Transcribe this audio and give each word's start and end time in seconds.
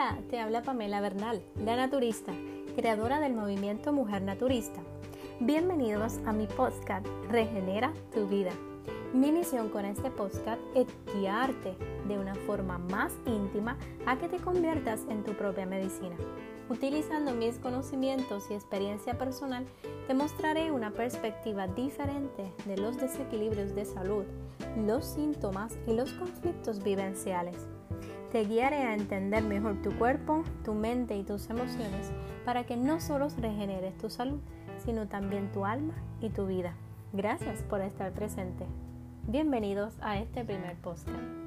Hola, 0.00 0.18
te 0.30 0.40
habla 0.40 0.62
Pamela 0.62 1.02
Bernal, 1.02 1.42
la 1.62 1.76
naturista, 1.76 2.32
creadora 2.74 3.20
del 3.20 3.34
movimiento 3.34 3.92
Mujer 3.92 4.22
Naturista. 4.22 4.80
Bienvenidos 5.40 6.20
a 6.24 6.32
mi 6.32 6.46
podcast 6.46 7.06
Regenera 7.28 7.92
tu 8.14 8.26
vida. 8.26 8.50
Mi 9.12 9.30
misión 9.30 9.68
con 9.68 9.84
este 9.84 10.10
podcast 10.10 10.62
es 10.74 10.86
guiarte 11.14 11.76
de 12.08 12.18
una 12.18 12.34
forma 12.34 12.78
más 12.78 13.12
íntima 13.26 13.76
a 14.06 14.16
que 14.16 14.28
te 14.28 14.38
conviertas 14.38 15.00
en 15.10 15.22
tu 15.22 15.34
propia 15.34 15.66
medicina. 15.66 16.16
Utilizando 16.70 17.34
mis 17.34 17.58
conocimientos 17.58 18.50
y 18.50 18.54
experiencia 18.54 19.18
personal, 19.18 19.66
te 20.06 20.14
mostraré 20.14 20.70
una 20.70 20.92
perspectiva 20.92 21.66
diferente 21.66 22.50
de 22.64 22.78
los 22.78 22.96
desequilibrios 22.96 23.74
de 23.74 23.84
salud, 23.84 24.24
los 24.78 25.04
síntomas 25.04 25.76
y 25.86 25.92
los 25.92 26.10
conflictos 26.14 26.82
vivenciales 26.82 27.66
te 28.30 28.44
guiaré 28.44 28.76
a 28.76 28.94
entender 28.94 29.42
mejor 29.42 29.82
tu 29.82 29.90
cuerpo, 29.98 30.44
tu 30.64 30.72
mente 30.72 31.16
y 31.16 31.24
tus 31.24 31.50
emociones 31.50 32.12
para 32.44 32.64
que 32.64 32.76
no 32.76 33.00
solo 33.00 33.28
regeneres 33.40 33.96
tu 33.98 34.08
salud, 34.08 34.40
sino 34.84 35.08
también 35.08 35.50
tu 35.52 35.64
alma 35.64 35.94
y 36.20 36.30
tu 36.30 36.46
vida. 36.46 36.74
Gracias 37.12 37.62
por 37.64 37.80
estar 37.80 38.12
presente. 38.12 38.66
Bienvenidos 39.26 39.94
a 40.00 40.18
este 40.18 40.44
primer 40.44 40.76
podcast. 40.76 41.39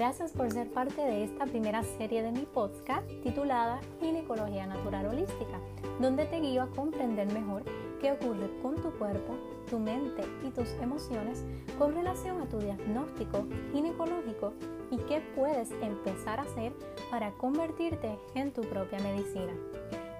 Gracias 0.00 0.32
por 0.32 0.50
ser 0.50 0.70
parte 0.70 1.02
de 1.02 1.24
esta 1.24 1.44
primera 1.44 1.82
serie 1.82 2.22
de 2.22 2.32
mi 2.32 2.46
podcast 2.46 3.06
titulada 3.22 3.82
Ginecología 4.00 4.66
Natural 4.66 5.04
Holística, 5.04 5.60
donde 6.00 6.24
te 6.24 6.40
guío 6.40 6.62
a 6.62 6.70
comprender 6.70 7.30
mejor 7.34 7.64
qué 8.00 8.12
ocurre 8.12 8.48
con 8.62 8.76
tu 8.76 8.92
cuerpo, 8.92 9.36
tu 9.68 9.78
mente 9.78 10.22
y 10.42 10.52
tus 10.52 10.70
emociones 10.80 11.44
con 11.78 11.92
relación 11.94 12.40
a 12.40 12.48
tu 12.48 12.56
diagnóstico 12.60 13.44
ginecológico 13.74 14.54
y 14.90 14.96
qué 15.00 15.20
puedes 15.36 15.70
empezar 15.82 16.38
a 16.38 16.44
hacer 16.44 16.72
para 17.10 17.32
convertirte 17.32 18.18
en 18.34 18.54
tu 18.54 18.62
propia 18.62 19.00
medicina. 19.00 19.52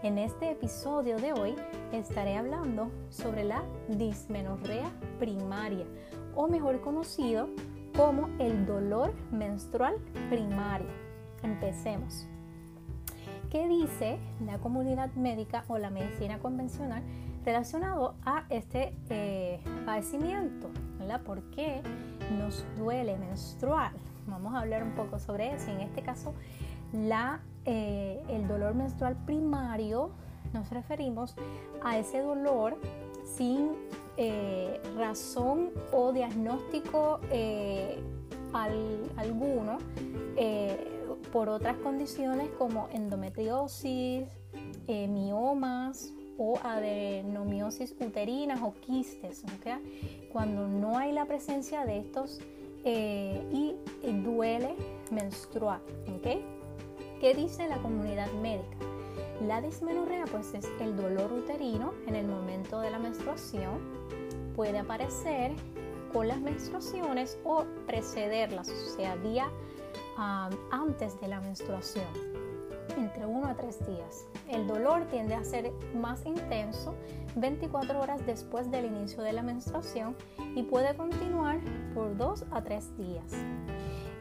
En 0.02 0.18
este 0.18 0.50
episodio 0.50 1.16
de 1.16 1.33
hoy 1.33 1.55
estaré 1.92 2.36
hablando 2.36 2.90
sobre 3.08 3.44
la 3.44 3.62
dismenorrea 3.88 4.90
primaria, 5.18 5.86
o 6.34 6.48
mejor 6.48 6.80
conocido 6.83 7.48
como 7.96 8.28
el 8.38 8.66
dolor 8.66 9.12
menstrual 9.30 9.96
primario. 10.28 10.88
Empecemos. 11.42 12.27
¿Qué 13.50 13.66
dice 13.66 14.19
la 14.44 14.58
comunidad 14.58 15.12
médica 15.14 15.64
o 15.69 15.78
la 15.78 15.91
medicina 15.91 16.38
convencional 16.38 17.02
relacionado 17.44 18.14
a 18.24 18.44
este 18.48 18.94
eh, 19.08 19.61
padecimiento? 19.84 20.70
¿Por 21.18 21.42
qué 21.50 21.83
nos 22.38 22.64
duele 22.78 23.16
menstruar? 23.18 23.92
Vamos 24.28 24.55
a 24.55 24.61
hablar 24.61 24.84
un 24.84 24.92
poco 24.92 25.18
sobre 25.18 25.52
eso. 25.52 25.70
En 25.70 25.80
este 25.80 26.02
caso, 26.02 26.34
la, 26.92 27.41
eh, 27.64 28.22
el 28.28 28.46
dolor 28.46 28.74
menstrual 28.74 29.16
primario 29.27 30.11
nos 30.52 30.70
referimos 30.70 31.34
a 31.83 31.98
ese 31.98 32.20
dolor 32.20 32.77
sin 33.24 33.72
eh, 34.16 34.80
razón 34.97 35.70
o 35.92 36.12
diagnóstico 36.12 37.20
eh, 37.30 37.98
alguno 39.17 39.78
eh, 40.36 40.77
por 41.33 41.48
otras 41.48 41.77
condiciones 41.78 42.48
como 42.58 42.89
endometriosis, 42.92 44.24
miomas 44.89 46.12
o 46.36 46.58
adenomiosis 46.64 47.95
uterinas 48.01 48.61
o 48.62 48.74
quistes. 48.80 49.45
Cuando 50.33 50.67
no 50.67 50.98
hay 50.98 51.13
la 51.13 51.27
presencia 51.27 51.84
de 51.84 51.98
estos 51.98 52.40
y, 52.84 53.74
duele 54.24 54.74
menstruar. 55.13 55.80
¿Qué 57.20 57.34
dice 57.34 57.68
la 57.68 57.77
comunidad 57.79 58.33
médica? 58.33 58.77
La 59.40 59.62
dismenorrea 59.62 60.27
pues 60.30 60.52
es 60.52 60.68
el 60.80 60.96
dolor 60.96 61.33
uterino 61.33 61.95
en 62.06 62.14
el 62.14 62.27
momento 62.27 62.80
de 62.80 62.90
la 62.90 62.98
menstruación. 62.98 63.78
Puede 64.55 64.78
aparecer 64.78 65.52
con 66.12 66.28
las 66.28 66.40
menstruaciones 66.40 67.39
o 67.45 67.64
precederlas, 67.86 68.68
o 68.68 68.96
sea, 68.96 69.17
día 69.17 69.48
antes 70.70 71.18
de 71.23 71.28
la 71.28 71.40
menstruación, 71.40 72.05
entre 72.98 73.24
1 73.24 73.46
a 73.46 73.55
3 73.55 73.86
días. 73.86 74.27
El 74.51 74.67
dolor 74.67 75.06
tiende 75.06 75.34
a 75.34 75.42
ser 75.45 75.72
más 75.95 76.27
intenso 76.27 76.95
24 77.36 77.98
horas 77.98 78.27
después 78.27 78.70
del 78.70 78.84
inicio 78.84 79.22
de 79.22 79.33
la 79.33 79.42
menstruación 79.42 80.14
y 80.55 80.64
puede 80.64 80.95
continuar 80.95 81.61
por 81.95 82.14
2 82.14 82.45
a 82.51 82.62
3 82.62 82.98
días. 82.98 83.33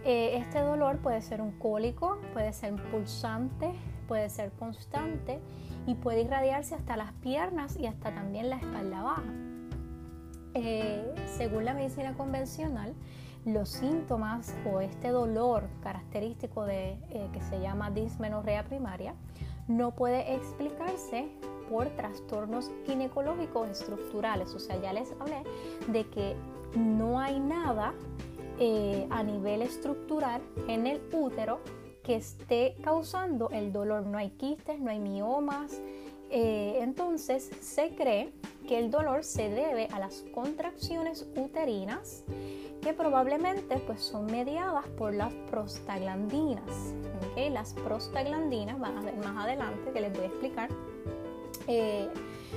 Eh, 0.05 0.37
este 0.37 0.59
dolor 0.59 0.99
puede 0.99 1.21
ser 1.21 1.41
un 1.41 1.51
cólico, 1.51 2.19
puede 2.31 2.53
ser 2.53 2.73
pulsante, 2.89 3.73
puede 4.09 4.27
ser 4.29 4.51
constante 4.53 5.39
y 5.85 5.93
puede 5.93 6.21
irradiarse 6.23 6.73
hasta 6.73 6.97
las 6.97 7.13
piernas 7.13 7.77
y 7.77 7.85
hasta 7.85 8.13
también 8.13 8.49
la 8.49 8.57
espalda 8.57 9.03
baja. 9.03 9.33
Eh, 10.55 11.13
según 11.37 11.63
la 11.63 11.75
medicina 11.75 12.15
convencional, 12.15 12.95
los 13.45 13.69
síntomas 13.69 14.55
o 14.65 14.81
este 14.81 15.09
dolor 15.09 15.69
característico 15.81 16.65
de, 16.65 16.97
eh, 17.11 17.29
que 17.31 17.41
se 17.41 17.61
llama 17.61 17.91
dismenorrea 17.91 18.65
primaria 18.65 19.13
no 19.67 19.91
puede 19.91 20.33
explicarse 20.33 21.29
por 21.69 21.87
trastornos 21.89 22.71
ginecológicos 22.87 23.69
estructurales. 23.69 24.55
O 24.55 24.59
sea, 24.59 24.81
ya 24.81 24.91
les 24.91 25.13
hablé 25.19 25.43
de 25.87 26.09
que 26.09 26.35
no 26.75 27.19
hay 27.19 27.39
nada 27.39 27.93
eh, 28.57 29.07
a 29.11 29.21
nivel 29.21 29.61
estructural 29.61 30.41
en 30.67 30.87
el 30.87 30.99
útero 31.13 31.59
que 32.09 32.15
esté 32.15 32.75
causando 32.83 33.51
el 33.51 33.71
dolor. 33.71 34.03
No 34.07 34.17
hay 34.17 34.31
quistes, 34.31 34.79
no 34.79 34.89
hay 34.89 34.97
miomas. 34.97 35.79
Eh, 36.31 36.79
entonces 36.81 37.51
se 37.61 37.91
cree 37.93 38.31
que 38.67 38.79
el 38.79 38.89
dolor 38.89 39.23
se 39.23 39.47
debe 39.51 39.87
a 39.91 39.99
las 39.99 40.25
contracciones 40.33 41.27
uterinas 41.35 42.23
que 42.81 42.93
probablemente 42.93 43.77
pues, 43.85 44.01
son 44.01 44.25
mediadas 44.25 44.87
por 44.97 45.13
las 45.13 45.31
prostaglandinas. 45.51 46.95
Las 47.51 47.75
prostaglandinas, 47.75 48.79
van 48.79 48.97
a 48.97 49.01
ver 49.01 49.15
más 49.17 49.45
adelante 49.45 49.91
que 49.91 50.01
les 50.01 50.11
voy 50.11 50.23
a 50.23 50.27
explicar, 50.27 50.69
eh, 51.67 52.09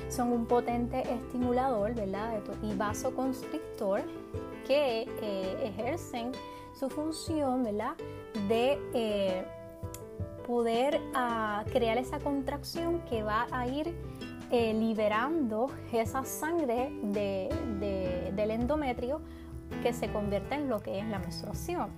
son 0.08 0.32
un 0.32 0.46
potente 0.46 1.02
estimulador 1.12 1.94
¿verdad? 1.94 2.40
y 2.62 2.74
vasoconstrictor 2.74 4.00
que 4.66 5.06
eh, 5.20 5.56
ejercen 5.62 6.32
su 6.74 6.88
función 6.88 7.62
¿verdad? 7.64 7.94
De 8.48 8.78
eh, 8.94 9.44
poder 10.46 11.00
ah, 11.14 11.64
crear 11.72 11.98
esa 11.98 12.18
contracción 12.18 13.00
que 13.08 13.22
va 13.22 13.46
a 13.50 13.66
ir 13.66 13.94
eh, 14.50 14.74
liberando 14.74 15.70
esa 15.92 16.24
sangre 16.24 16.92
del 17.02 18.50
endometrio 18.50 19.20
que 19.82 19.92
se 19.92 20.12
convierte 20.12 20.54
en 20.54 20.68
lo 20.68 20.82
que 20.82 20.98
es 20.98 21.06
la 21.06 21.18
menstruación. 21.18 21.90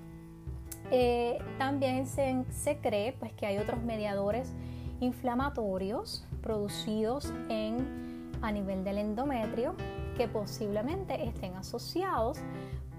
Eh, 0.91 1.39
también 1.59 2.07
se, 2.07 2.79
cree 2.81 3.13
pues, 3.19 3.33
que 3.33 3.47
hay 3.47 3.59
otros 3.59 3.83
mediadores 3.83 4.53
inflamatorios 5.01 6.27
producidos 6.43 7.33
en, 7.49 8.31
a 8.43 8.53
nivel 8.53 8.85
del 8.85 8.99
endometrio 8.99 9.75
que 10.17 10.29
posiblemente 10.29 11.27
estén 11.27 11.57
asociados 11.57 12.39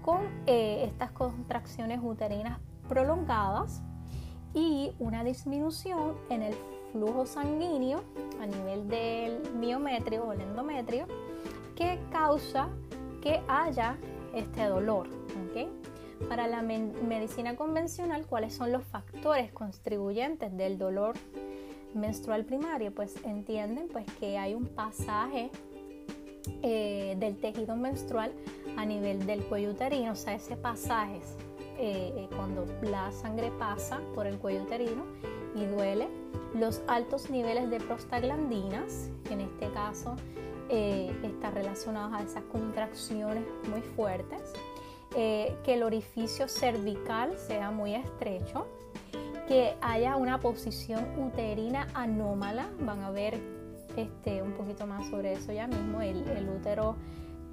con 0.04 0.20
estas 0.46 1.10
contracciones 1.12 2.00
uterinas 2.02 2.58
prolongadas 2.88 3.82
y 4.54 4.92
una 4.98 5.24
disminución 5.24 6.14
en 6.30 6.42
el 6.42 6.54
flujo 6.92 7.26
sanguíneo 7.26 8.02
a 8.40 8.46
nivel 8.46 8.88
del 8.88 9.52
miometrio 9.54 10.24
o 10.24 10.32
el 10.32 10.40
endometrio 10.40 11.06
que 11.74 11.98
causa 12.10 12.68
que 13.22 13.42
haya 13.48 13.96
este 14.34 14.64
dolor. 14.64 15.08
Para 16.28 16.46
la 16.48 16.62
medicina 16.62 17.56
convencional, 17.56 18.26
¿cuáles 18.26 18.54
son 18.54 18.72
los 18.72 18.84
factores 18.84 19.52
contribuyentes 19.52 20.54
del 20.56 20.78
dolor 20.78 21.14
menstrual 21.94 22.44
primario? 22.44 22.92
Pues 22.94 23.14
entienden 23.24 23.88
pues, 23.88 24.06
que 24.18 24.38
hay 24.38 24.54
un 24.54 24.66
pasaje 24.66 25.50
eh, 26.62 27.16
del 27.18 27.38
tejido 27.38 27.76
menstrual 27.76 28.32
a 28.76 28.84
nivel 28.84 29.26
del 29.26 29.44
cuello 29.44 29.70
uterino, 29.70 30.12
o 30.12 30.16
sea, 30.16 30.34
ese 30.34 30.56
pasaje 30.56 31.20
eh, 31.78 32.12
eh, 32.16 32.28
cuando 32.34 32.66
la 32.82 33.10
sangre 33.12 33.50
pasa 33.58 34.00
por 34.14 34.26
el 34.26 34.38
cuello 34.38 34.62
uterino 34.62 35.04
y 35.54 35.66
duele. 35.66 36.08
Los 36.54 36.82
altos 36.86 37.30
niveles 37.30 37.70
de 37.70 37.78
prostaglandinas, 37.80 39.10
en 39.30 39.40
este 39.40 39.70
caso 39.70 40.16
eh, 40.68 41.14
está 41.22 41.50
relacionados 41.50 42.12
a 42.14 42.22
esas 42.22 42.42
contracciones 42.44 43.44
muy 43.70 43.82
fuertes. 43.82 44.52
que 45.14 45.74
el 45.74 45.82
orificio 45.82 46.46
cervical 46.46 47.38
sea 47.38 47.70
muy 47.70 47.94
estrecho 47.94 48.66
que 49.46 49.76
haya 49.80 50.16
una 50.16 50.40
posición 50.40 51.04
uterina 51.18 51.86
anómala. 51.94 52.68
Van 52.80 53.02
a 53.02 53.10
ver 53.10 53.40
este, 53.96 54.42
un 54.42 54.52
poquito 54.52 54.86
más 54.86 55.08
sobre 55.08 55.32
eso 55.32 55.52
ya 55.52 55.66
mismo. 55.66 56.00
El, 56.00 56.48
útero 56.48 56.96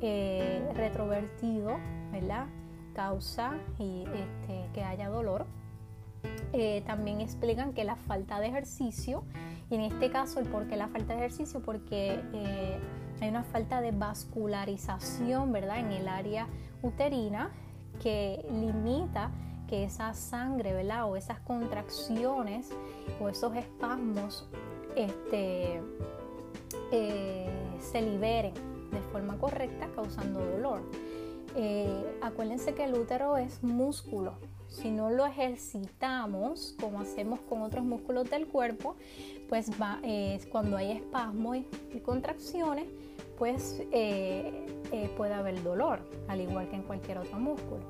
eh, 0.02 0.62
retrovertido, 0.75 1.78
¿verdad? 2.12 2.48
Causa 2.94 3.54
y 3.80 4.04
este, 4.04 4.69
que 4.74 4.84
haya 4.84 5.10
dolor. 5.10 5.45
Eh, 6.54 6.84
también 6.86 7.19
explican 7.19 7.74
que 7.74 7.84
la 7.84 7.95
falta 7.95 8.40
de 8.40 8.48
ejercicio, 8.48 9.24
y 9.69 9.75
en 9.75 9.81
este 9.81 10.10
caso 10.10 10.40
el 10.40 10.48
por 10.48 10.68
qué 10.68 10.78
la 10.78 10.88
falta 10.88 11.13
de 11.13 11.19
ejercicio, 11.19 11.62
porque 11.62 12.22
eh, 12.34 12.80
hay 13.19 13.30
una 13.30 13.44
falta 13.44 13.81
de 13.81 13.92
vascularización, 13.92 15.51
¿verdad? 15.51 15.80
En 15.80 15.92
el 15.92 16.07
área 16.07 16.48
uterina 16.81 17.51
que 18.01 18.45
limita 18.50 19.31
que 19.68 19.84
esa 19.84 20.13
sangre, 20.13 20.74
¿verdad? 20.74 21.10
O 21.10 21.16
esas 21.16 21.39
contracciones 21.39 22.69
o 23.19 23.30
esos 23.30 23.56
espasmos 23.56 24.48
este, 24.96 25.81
eh, 26.92 27.50
se 27.80 28.01
liberen 28.01 28.54
de 28.92 29.01
forma 29.12 29.38
correcta 29.38 29.88
causando 29.96 30.39
dolor. 30.39 30.81
Eh, 31.55 32.17
acuérdense 32.21 32.73
que 32.73 32.83
el 32.83 32.94
útero 32.94 33.38
es 33.38 33.63
músculo. 33.63 34.33
Si 34.67 34.89
no 34.89 35.11
lo 35.11 35.25
ejercitamos 35.25 36.75
como 36.79 37.00
hacemos 37.00 37.39
con 37.41 37.61
otros 37.61 37.85
músculos 37.85 38.29
del 38.29 38.47
cuerpo, 38.47 38.95
pues 39.47 39.69
va, 39.79 40.00
cuando 40.51 40.77
hay 40.77 40.94
espasmos 40.94 41.57
y 41.94 42.00
contracciones, 42.00 42.88
pues 43.38 43.81
eh, 43.91 44.65
eh, 44.91 45.09
puede 45.17 45.33
haber 45.33 45.61
dolor, 45.63 46.00
al 46.27 46.41
igual 46.41 46.69
que 46.69 46.75
en 46.75 46.83
cualquier 46.83 47.17
otro 47.17 47.39
músculo. 47.39 47.81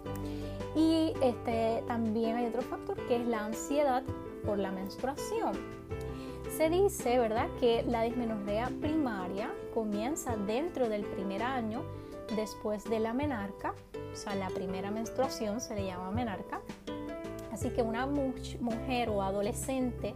Y 0.76 1.14
este, 1.22 1.84
también 1.88 2.38
hay 2.38 2.48
otro 2.48 2.62
factor 2.62 2.98
que 3.08 3.18
es 3.18 3.28
la 3.28 3.46
ansiedad 3.46 4.04
por 4.46 4.58
la 4.58 4.72
menstruación. 4.72 5.54
Se 6.58 6.70
dice, 6.70 7.20
¿verdad?, 7.20 7.48
que 7.60 7.84
la 7.84 8.04
dismenorrea 8.04 8.72
primaria 8.82 9.52
comienza 9.74 10.36
dentro 10.38 10.88
del 10.88 11.04
primer 11.04 11.44
año 11.44 11.84
después 12.36 12.84
de 12.86 13.00
la 13.00 13.14
menarca, 13.14 13.74
o 14.12 14.16
sea, 14.16 14.36
la 14.36 14.50
primera 14.50 14.92
menstruación 14.92 15.62
se 15.62 15.76
le 15.76 15.86
llama 15.86 16.12
menarca. 16.12 16.62
Así 17.52 17.70
que 17.70 17.84
una 17.84 18.08
mujer 18.08 19.10
o 19.10 19.22
adolescente 19.22 20.14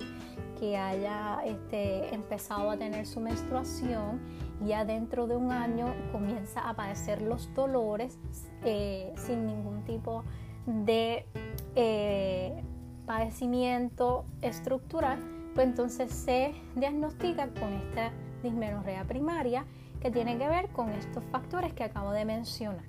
que 0.59 0.75
haya 0.75 1.41
este, 1.45 2.13
empezado 2.13 2.71
a 2.71 2.77
tener 2.77 3.05
su 3.05 3.19
menstruación, 3.19 4.19
ya 4.65 4.85
dentro 4.85 5.27
de 5.27 5.35
un 5.35 5.51
año 5.51 5.93
comienza 6.11 6.67
a 6.67 6.75
padecer 6.75 7.21
los 7.21 7.53
dolores 7.53 8.17
eh, 8.63 9.13
sin 9.17 9.45
ningún 9.45 9.83
tipo 9.83 10.23
de 10.65 11.25
eh, 11.75 12.63
padecimiento 13.05 14.25
estructural, 14.41 15.19
pues 15.53 15.67
entonces 15.67 16.11
se 16.11 16.55
diagnostica 16.75 17.47
con 17.59 17.73
esta 17.73 18.11
dismenorrea 18.41 19.03
primaria 19.05 19.65
que 20.01 20.11
tiene 20.11 20.37
que 20.37 20.47
ver 20.47 20.69
con 20.69 20.89
estos 20.89 21.23
factores 21.31 21.73
que 21.73 21.83
acabo 21.83 22.11
de 22.11 22.25
mencionar. 22.25 22.85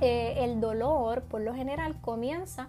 Eh, 0.00 0.44
el 0.44 0.60
dolor 0.60 1.22
por 1.22 1.40
lo 1.40 1.54
general 1.54 2.00
comienza 2.00 2.66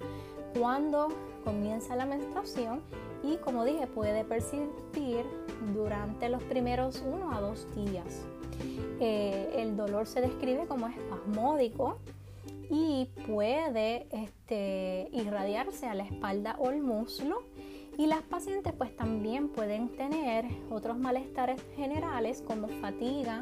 cuando 0.57 1.09
comienza 1.43 1.95
la 1.95 2.05
menstruación 2.05 2.81
y 3.23 3.37
como 3.37 3.65
dije 3.65 3.87
puede 3.87 4.23
persistir 4.23 5.25
durante 5.73 6.29
los 6.29 6.41
primeros 6.43 7.03
uno 7.05 7.35
a 7.35 7.41
dos 7.41 7.67
días. 7.75 8.25
Eh, 8.99 9.53
el 9.57 9.75
dolor 9.75 10.07
se 10.07 10.21
describe 10.21 10.65
como 10.67 10.87
espasmódico 10.87 11.97
y 12.69 13.09
puede 13.27 14.07
este, 14.11 15.09
irradiarse 15.11 15.87
a 15.87 15.93
la 15.93 16.03
espalda 16.03 16.55
o 16.59 16.69
el 16.69 16.81
muslo 16.81 17.43
y 17.97 18.07
las 18.07 18.21
pacientes 18.23 18.73
pues 18.73 18.95
también 18.95 19.49
pueden 19.49 19.89
tener 19.95 20.45
otros 20.69 20.97
malestares 20.97 21.61
generales 21.75 22.43
como 22.45 22.67
fatiga, 22.67 23.41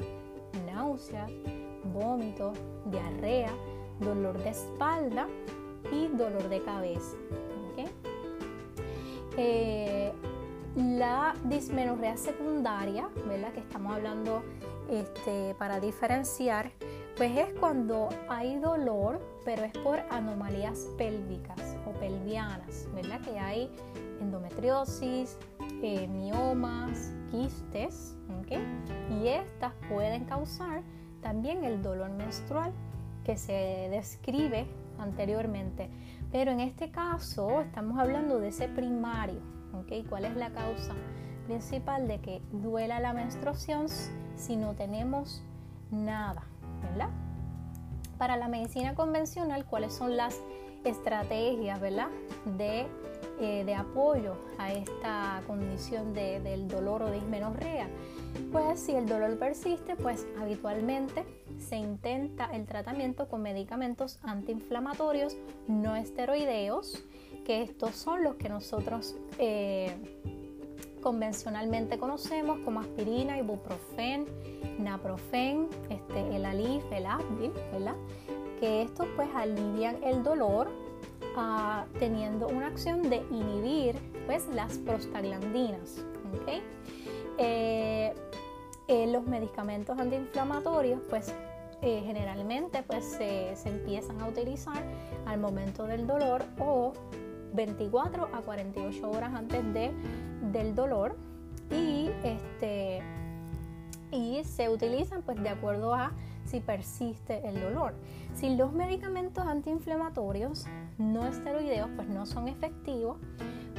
náuseas, 0.66 1.32
vómito, 1.94 2.54
diarrea, 2.86 3.52
dolor 4.00 4.38
de 4.44 4.50
espalda 4.50 5.28
y 5.92 6.08
dolor 6.08 6.50
de 6.50 6.62
cabeza. 6.62 7.18
Eh, 9.36 10.14
la 10.76 11.34
dismenorrea 11.46 12.18
secundaria, 12.18 13.10
¿verdad? 13.28 13.52
que 13.54 13.60
estamos 13.60 13.96
hablando 13.96 14.44
este, 14.90 15.56
para 15.56 15.80
diferenciar, 15.80 16.72
pues 17.18 17.36
es 17.38 17.54
cuando 17.60 18.10
hay 18.30 18.60
dolor, 18.60 19.20
pero 19.46 19.64
es 19.64 19.74
por 19.80 20.00
anomalías 20.12 20.88
pélvicas 20.98 21.76
o 21.88 21.92
pelvianas, 22.00 22.88
¿verdad? 22.94 23.22
que 23.22 23.40
hay 23.40 23.72
endometriosis, 24.22 25.38
eh, 25.82 26.08
miomas, 26.08 27.14
quistes, 27.32 28.16
y 29.10 29.28
estas 29.28 29.74
pueden 29.90 30.26
causar 30.26 30.84
también 31.22 31.64
el 31.64 31.82
dolor 31.82 32.12
menstrual 32.12 32.72
que 33.24 33.38
se 33.38 33.88
describe 33.90 34.68
anteriormente. 35.00 35.90
Pero 36.32 36.52
en 36.52 36.60
este 36.60 36.92
caso 36.92 37.62
estamos 37.62 38.00
hablando 38.00 38.40
de 38.40 38.50
ese 38.50 38.68
primario. 38.68 39.42
¿ok? 39.74 40.08
¿Cuál 40.10 40.26
es 40.26 40.36
la 40.36 40.52
causa 40.52 40.94
principal 41.46 42.08
de 42.08 42.20
que 42.20 42.42
duela 42.52 43.00
la 43.00 43.14
menstruación 43.14 43.88
si 44.36 44.56
no 44.56 44.74
tenemos 44.74 45.44
nada? 45.92 46.44
¿verdad? 46.82 47.10
Para 48.18 48.38
la 48.38 48.48
medicina 48.48 48.94
convencional, 48.94 49.66
¿cuáles 49.66 49.94
son 49.94 50.18
las 50.18 50.40
estrategias 50.84 51.80
¿verdad? 51.80 52.10
De, 52.58 52.88
eh, 53.40 53.64
de 53.66 53.76
apoyo 53.76 54.36
a 54.58 54.72
esta 54.72 55.42
condición 55.48 56.14
de, 56.14 56.40
del 56.40 56.68
dolor 56.68 57.04
o 57.04 57.12
dismenorrea? 57.12 57.88
Pues 58.52 58.80
si 58.80 58.94
el 58.94 59.08
dolor 59.08 59.38
persiste, 59.38 59.96
pues 59.96 60.26
habitualmente 60.40 61.24
se 61.60 61.76
intenta 61.76 62.46
el 62.46 62.66
tratamiento 62.66 63.28
con 63.28 63.42
medicamentos 63.42 64.20
antiinflamatorios 64.24 65.38
no 65.68 65.96
esteroideos, 65.96 67.04
que 67.46 67.62
estos 67.62 67.96
son 67.96 68.24
los 68.24 68.36
que 68.36 68.50
nosotros 68.50 69.16
eh, 69.38 69.92
convencionalmente 71.02 72.00
conocemos 72.00 72.60
como 72.60 72.80
aspirina, 72.80 73.38
ibuprofen, 73.38 74.26
naprofen, 74.80 75.68
este, 75.90 76.36
el 76.36 76.46
alif, 76.46 76.84
el 76.92 77.06
advil. 77.06 77.52
Que 78.60 78.84
estos 78.84 79.08
pues 79.18 79.28
alivian 79.36 80.02
el 80.04 80.24
dolor 80.24 80.72
ah, 81.36 81.86
teniendo 82.00 82.48
una 82.48 82.68
acción 82.68 83.10
de 83.10 83.18
inhibir 83.32 83.96
pues 84.26 84.48
las 84.48 84.78
prostaglandinas. 84.80 86.04
Eh, 87.38 88.14
eh, 88.88 89.08
los 89.08 89.26
medicamentos 89.26 89.98
antiinflamatorios, 89.98 91.00
pues 91.10 91.34
eh, 91.82 92.02
generalmente 92.06 92.84
pues 92.84 93.04
se, 93.06 93.54
empiezan 93.66 94.22
a 94.22 94.28
utilizar 94.28 94.84
al 95.26 95.40
momento 95.40 95.86
del 95.86 96.08
dolor 96.08 96.44
o 96.60 96.94
24 97.54 98.30
a 98.34 98.42
48 98.42 99.10
horas 99.10 99.34
antes 99.34 99.74
de, 99.74 99.92
del 100.52 100.76
dolor 100.76 101.16
y 101.72 102.10
este 102.24 103.02
y 104.12 104.44
se 104.44 104.70
utilizan 104.70 105.24
pues 105.24 105.42
de 105.42 105.50
acuerdo 105.50 105.94
a 105.94 106.12
si 106.46 106.60
persiste 106.60 107.48
el 107.48 107.60
dolor. 107.60 107.96
Si 108.36 108.56
los 108.56 108.72
medicamentos 108.72 109.46
antiinflamatorios 109.46 110.66
no 110.98 111.26
esteroideos 111.26 111.90
pues 111.96 112.08
no 112.08 112.26
son 112.26 112.48
efectivos, 112.48 113.18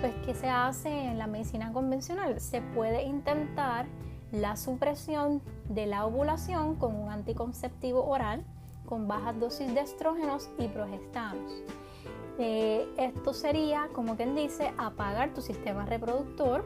pues 0.00 0.14
¿qué 0.26 0.34
se 0.34 0.48
hace 0.48 0.88
en 0.88 1.18
la 1.18 1.26
medicina 1.26 1.72
convencional? 1.72 2.40
Se 2.40 2.60
puede 2.60 3.04
intentar 3.04 3.86
la 4.32 4.56
supresión 4.56 5.42
de 5.68 5.86
la 5.86 6.06
ovulación 6.06 6.76
con 6.76 6.94
un 6.96 7.10
anticonceptivo 7.10 8.04
oral 8.04 8.44
con 8.86 9.08
bajas 9.08 9.38
dosis 9.38 9.72
de 9.74 9.80
estrógenos 9.80 10.50
y 10.58 10.68
progestanos. 10.68 11.52
Eh, 12.38 12.86
esto 12.98 13.32
sería, 13.32 13.88
como 13.92 14.16
quien 14.16 14.34
dice, 14.34 14.72
apagar 14.76 15.32
tu 15.32 15.40
sistema 15.40 15.86
reproductor 15.86 16.64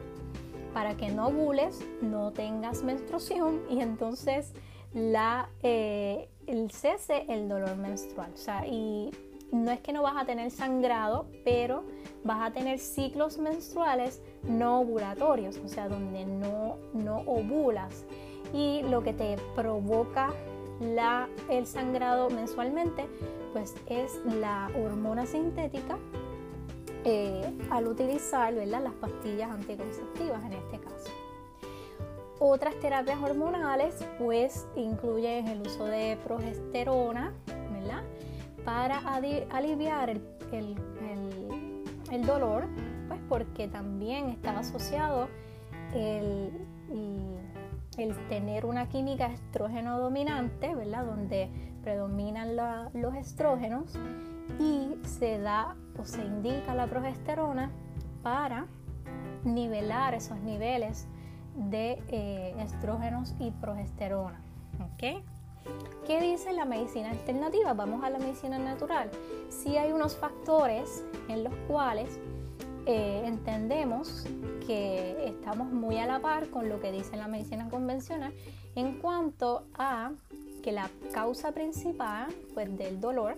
para 0.73 0.97
que 0.97 1.09
no 1.09 1.27
ovules, 1.27 1.79
no 2.01 2.31
tengas 2.31 2.83
menstruación 2.83 3.61
y 3.69 3.81
entonces 3.81 4.53
la, 4.93 5.49
eh, 5.61 6.29
el 6.47 6.71
cese 6.71 7.25
el 7.29 7.47
dolor 7.47 7.77
menstrual. 7.77 8.31
O 8.33 8.37
sea, 8.37 8.65
y 8.65 9.11
no 9.51 9.71
es 9.71 9.79
que 9.81 9.93
no 9.93 10.03
vas 10.03 10.15
a 10.17 10.25
tener 10.25 10.51
sangrado, 10.51 11.27
pero 11.43 11.83
vas 12.23 12.41
a 12.41 12.53
tener 12.53 12.79
ciclos 12.79 13.37
menstruales 13.37 14.21
no 14.43 14.81
ovulatorios, 14.81 15.57
o 15.57 15.67
sea, 15.67 15.89
donde 15.89 16.25
no, 16.25 16.77
no 16.93 17.17
ovulas. 17.25 18.05
Y 18.53 18.81
lo 18.83 19.03
que 19.03 19.13
te 19.13 19.37
provoca 19.55 20.33
la, 20.79 21.27
el 21.49 21.65
sangrado 21.65 22.29
mensualmente, 22.29 23.07
pues 23.53 23.75
es 23.87 24.19
la 24.25 24.69
hormona 24.75 25.25
sintética 25.25 25.97
eh, 27.05 27.49
al 27.69 27.87
utilizar 27.87 28.53
las 28.53 28.93
pastillas 28.93 29.49
anticonceptivas 29.51 30.43
en 30.45 30.53
este 30.53 30.79
caso. 30.79 31.09
Otras 32.39 32.75
terapias 32.79 33.21
hormonales 33.21 34.05
pues 34.17 34.65
incluyen 34.75 35.47
el 35.47 35.61
uso 35.61 35.85
de 35.85 36.17
progesterona, 36.23 37.33
para 38.65 38.99
aliviar 39.49 40.09
el, 40.51 40.75
dolor, 42.25 42.65
pues 43.07 43.19
porque 43.29 43.67
también 43.67 44.29
está 44.29 44.59
asociado 44.59 45.27
el, 45.93 46.51
tener 48.29 48.65
una 48.65 48.87
química 48.87 49.27
estrógeno 49.27 49.99
dominante, 49.99 50.73
¿verdad? 50.73 51.05
Donde 51.05 51.49
predominan 51.83 52.55
los 52.55 53.15
estrógenos 53.15 53.97
y 54.59 54.95
se 55.05 55.39
da 55.39 55.75
o 55.97 56.05
se 56.05 56.23
indica 56.23 56.73
la 56.75 56.87
progesterona 56.87 57.71
para 58.23 58.67
nivelar 59.43 60.13
esos 60.13 60.39
niveles 60.39 61.07
de 61.55 62.01
eh, 62.07 62.55
estrógenos 62.59 63.35
y 63.39 63.51
progesterona. 63.51 64.39
¿ok? 64.79 65.23
¿Qué 66.05 66.19
dice 66.21 66.53
la 66.53 66.65
medicina 66.65 67.11
alternativa? 67.11 67.73
Vamos 67.73 68.03
a 68.03 68.09
la 68.09 68.17
medicina 68.17 68.57
natural. 68.57 69.11
Si 69.49 69.77
hay 69.77 69.91
unos 69.91 70.15
factores 70.15 71.03
en 71.27 71.43
los 71.43 71.53
cuales 71.67 72.09
eh, 72.85 73.21
entendemos 73.25 74.25
que 74.65 75.27
estamos 75.27 75.71
muy 75.71 75.97
a 75.99 76.07
la 76.07 76.19
par 76.19 76.49
con 76.49 76.69
lo 76.69 76.79
que 76.79 76.91
dice 76.91 77.17
la 77.17 77.27
medicina 77.27 77.69
convencional 77.69 78.33
en 78.75 78.99
cuanto 78.99 79.65
a 79.75 80.11
que 80.63 80.71
la 80.71 80.89
causa 81.13 81.51
principal 81.51 82.27
pues, 82.53 82.75
del 82.77 82.99
dolor 82.99 83.37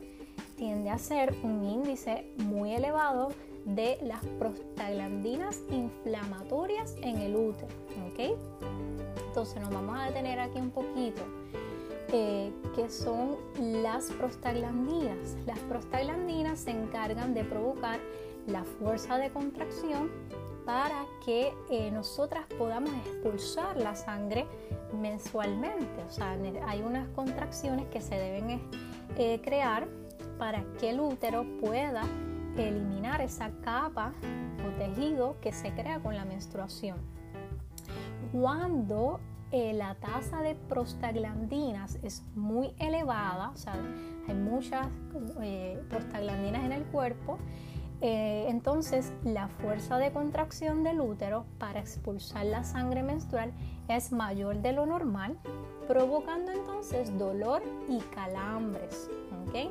tiende 0.55 0.89
a 0.89 0.97
ser 0.97 1.35
un 1.43 1.65
índice 1.65 2.33
muy 2.37 2.73
elevado 2.73 3.29
de 3.65 3.97
las 4.03 4.23
prostaglandinas 4.39 5.59
inflamatorias 5.69 6.95
en 7.01 7.17
el 7.17 7.35
útero. 7.35 7.67
¿ok? 8.11 8.37
Entonces 9.27 9.61
nos 9.61 9.69
vamos 9.71 9.97
a 9.99 10.05
detener 10.05 10.39
aquí 10.39 10.59
un 10.59 10.71
poquito. 10.71 11.21
Eh, 12.13 12.51
que 12.75 12.89
son 12.89 13.37
las 13.57 14.11
prostaglandinas. 14.11 15.37
Las 15.45 15.59
prostaglandinas 15.59 16.59
se 16.59 16.71
encargan 16.71 17.33
de 17.33 17.45
provocar 17.45 17.99
la 18.47 18.65
fuerza 18.65 19.17
de 19.17 19.29
contracción 19.29 20.09
para 20.65 21.05
que 21.25 21.53
eh, 21.69 21.89
nosotras 21.91 22.45
podamos 22.57 22.91
expulsar 23.05 23.77
la 23.77 23.95
sangre 23.95 24.45
mensualmente. 24.99 26.03
O 26.03 26.11
sea, 26.11 26.37
hay 26.67 26.81
unas 26.81 27.07
contracciones 27.09 27.85
que 27.87 28.01
se 28.01 28.15
deben 28.15 28.61
eh, 29.17 29.39
crear 29.41 29.87
para 30.37 30.65
que 30.79 30.89
el 30.89 30.99
útero 30.99 31.45
pueda 31.61 32.03
eliminar 32.57 33.21
esa 33.21 33.51
capa 33.61 34.13
o 34.67 34.77
tejido 34.77 35.37
que 35.39 35.53
se 35.53 35.71
crea 35.71 36.01
con 36.01 36.17
la 36.17 36.25
menstruación. 36.25 36.97
Cuando 38.33 39.19
eh, 39.51 39.73
la 39.73 39.95
tasa 39.95 40.41
de 40.41 40.55
prostaglandinas 40.55 41.99
es 42.03 42.23
muy 42.35 42.73
elevada, 42.79 43.49
o 43.49 43.57
sea, 43.57 43.75
hay 44.27 44.33
muchas 44.33 44.87
eh, 45.41 45.77
prostaglandinas 45.89 46.63
en 46.63 46.71
el 46.71 46.83
cuerpo, 46.85 47.37
eh, 47.99 48.45
entonces 48.47 49.11
la 49.25 49.49
fuerza 49.49 49.97
de 49.97 50.11
contracción 50.11 50.83
del 50.83 51.01
útero 51.01 51.45
para 51.57 51.81
expulsar 51.81 52.45
la 52.45 52.63
sangre 52.63 53.03
menstrual 53.03 53.51
es 53.89 54.13
mayor 54.13 54.61
de 54.61 54.71
lo 54.71 54.85
normal, 54.85 55.37
provocando 55.85 56.53
entonces 56.53 57.17
dolor 57.17 57.61
y 57.89 57.99
calambres. 58.15 59.09
¿okay? 59.47 59.69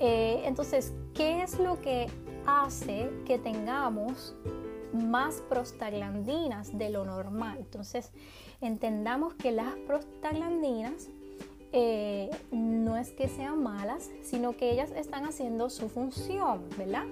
entonces, 0.00 0.94
¿qué 1.12 1.42
es 1.42 1.58
lo 1.58 1.80
que 1.80 2.06
hace 2.46 3.10
que 3.26 3.38
tengamos 3.38 4.36
más 4.98 5.42
prostaglandinas 5.48 6.76
de 6.76 6.90
lo 6.90 7.04
normal. 7.04 7.58
Entonces, 7.58 8.12
entendamos 8.60 9.34
que 9.34 9.52
las 9.52 9.74
prostaglandinas 9.86 11.08
eh, 11.72 12.30
no 12.50 12.96
es 12.96 13.10
que 13.10 13.28
sean 13.28 13.62
malas, 13.62 14.10
sino 14.22 14.56
que 14.56 14.70
ellas 14.70 14.90
están 14.92 15.26
haciendo 15.26 15.68
su 15.68 15.90
función, 15.90 16.62
¿verdad? 16.78 17.04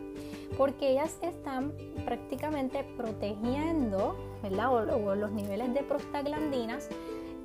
Porque 0.57 0.93
ellas 0.93 1.19
están 1.21 1.73
prácticamente 2.07 2.83
protegiendo, 2.97 4.17
¿verdad? 4.43 4.73
O, 4.95 5.15
los 5.15 5.31
niveles 5.33 5.75
de 5.75 5.83
prostaglandinas 5.83 6.89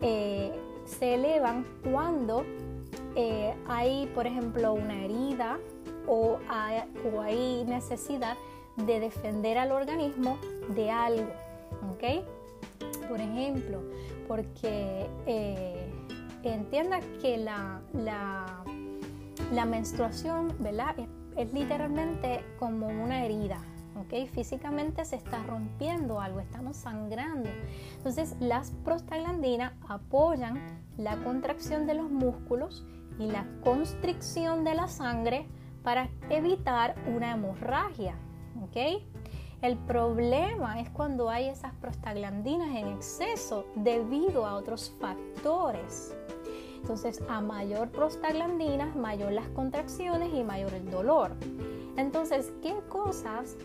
eh, 0.01 0.53
se 0.85 1.15
elevan 1.15 1.65
cuando 1.83 2.45
eh, 3.15 3.53
hay, 3.67 4.09
por 4.15 4.25
ejemplo, 4.25 4.73
una 4.73 5.03
herida 5.03 5.59
o 6.07 6.39
o 7.13 7.21
hay 7.21 7.63
necesidad 7.65 8.37
de 8.77 8.99
defender 8.99 9.57
al 9.57 9.71
organismo 9.71 10.37
de 10.75 10.91
algo. 10.91 11.31
¿Ok? 11.91 12.25
Por 13.07 13.19
ejemplo, 13.19 13.81
porque 14.27 15.09
eh, 15.25 15.91
entienda 16.43 16.99
que 17.21 17.37
la, 17.37 17.81
la, 17.93 19.65
menstruación, 19.65 20.55
¿verdad? 20.59 20.95
Es, 21.37 21.53
literalmente 21.53 22.43
como 22.59 22.87
una 22.87 23.25
herida. 23.25 23.61
¿ok? 23.99 24.29
Físicamente 24.29 25.05
se 25.05 25.17
está 25.17 25.43
rompiendo 25.43 26.19
algo, 26.19 26.39
estamos 26.39 26.77
sangrando. 26.77 27.49
Entonces 27.97 28.35
las 28.39 28.71
prostaglandinas 28.83 29.73
apoyan 29.87 30.59
la 30.97 31.17
contracción 31.17 31.87
de 31.87 31.95
los 31.95 32.09
músculos 32.09 32.85
y 33.19 33.27
la 33.27 33.45
constricción 33.63 34.63
de 34.63 34.75
la 34.75 34.87
sangre 34.87 35.45
para 35.83 36.09
evitar 36.29 36.95
una 37.07 37.31
hemorragia. 37.31 38.15
¿Ok? 38.63 39.01
El 39.61 39.77
problema 39.77 40.79
es 40.79 40.89
cuando 40.89 41.29
hay 41.29 41.47
esas 41.47 41.73
prostaglandinas 41.75 42.75
en 42.75 42.87
exceso 42.87 43.65
debido 43.75 44.45
a 44.47 44.55
otros 44.55 44.95
factores. 44.99 46.15
Entonces, 46.77 47.21
a 47.29 47.41
mayor 47.41 47.89
prostaglandinas, 47.91 48.95
mayor 48.95 49.31
las 49.31 49.47
contracciones 49.49 50.33
y 50.33 50.43
mayor 50.43 50.73
el 50.73 50.89
dolor. 50.89 51.35
Entonces, 51.95 52.51
¿qué 52.63 52.73
cosas 52.89 53.55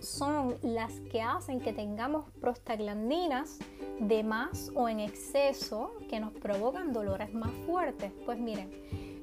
son 0.00 0.56
las 0.62 0.92
que 1.12 1.22
hacen 1.22 1.60
que 1.60 1.72
tengamos 1.72 2.28
prostaglandinas 2.40 3.60
de 4.00 4.24
más 4.24 4.72
o 4.74 4.88
en 4.88 4.98
exceso 4.98 5.92
que 6.08 6.18
nos 6.18 6.32
provocan 6.32 6.92
dolores 6.92 7.32
más 7.32 7.52
fuertes? 7.64 8.10
Pues 8.26 8.40
miren, 8.40 8.72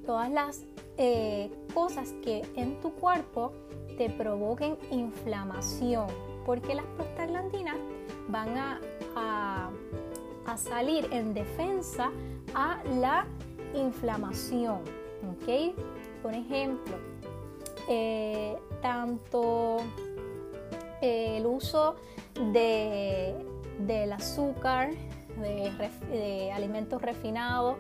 todas 0.06 0.32
las 0.32 0.64
eh, 0.98 1.52
cosas 1.74 2.14
que 2.24 2.42
en 2.56 2.80
tu 2.80 2.94
cuerpo 2.94 3.52
te 4.00 4.10
provoquen 4.10 4.78
inflamación, 4.92 6.08
porque 6.46 6.74
las 6.74 6.86
prostaglandinas 6.96 7.76
van 8.30 8.58
a, 8.58 8.80
a, 10.46 10.58
salir 10.58 11.08
en 11.12 11.34
defensa 11.34 12.10
a 12.56 12.82
la 12.98 13.28
inflamación. 13.76 14.80
¿ok? 15.32 15.76
Por 16.24 16.34
ejemplo, 16.34 16.96
eh, 17.90 18.58
tanto 18.82 19.78
el 21.02 21.46
uso 21.46 21.98
de, 22.54 23.36
del 23.80 24.14
azúcar, 24.14 24.92
de, 25.42 25.72
de, 26.10 26.52
alimentos 26.54 27.02
refinados, 27.02 27.76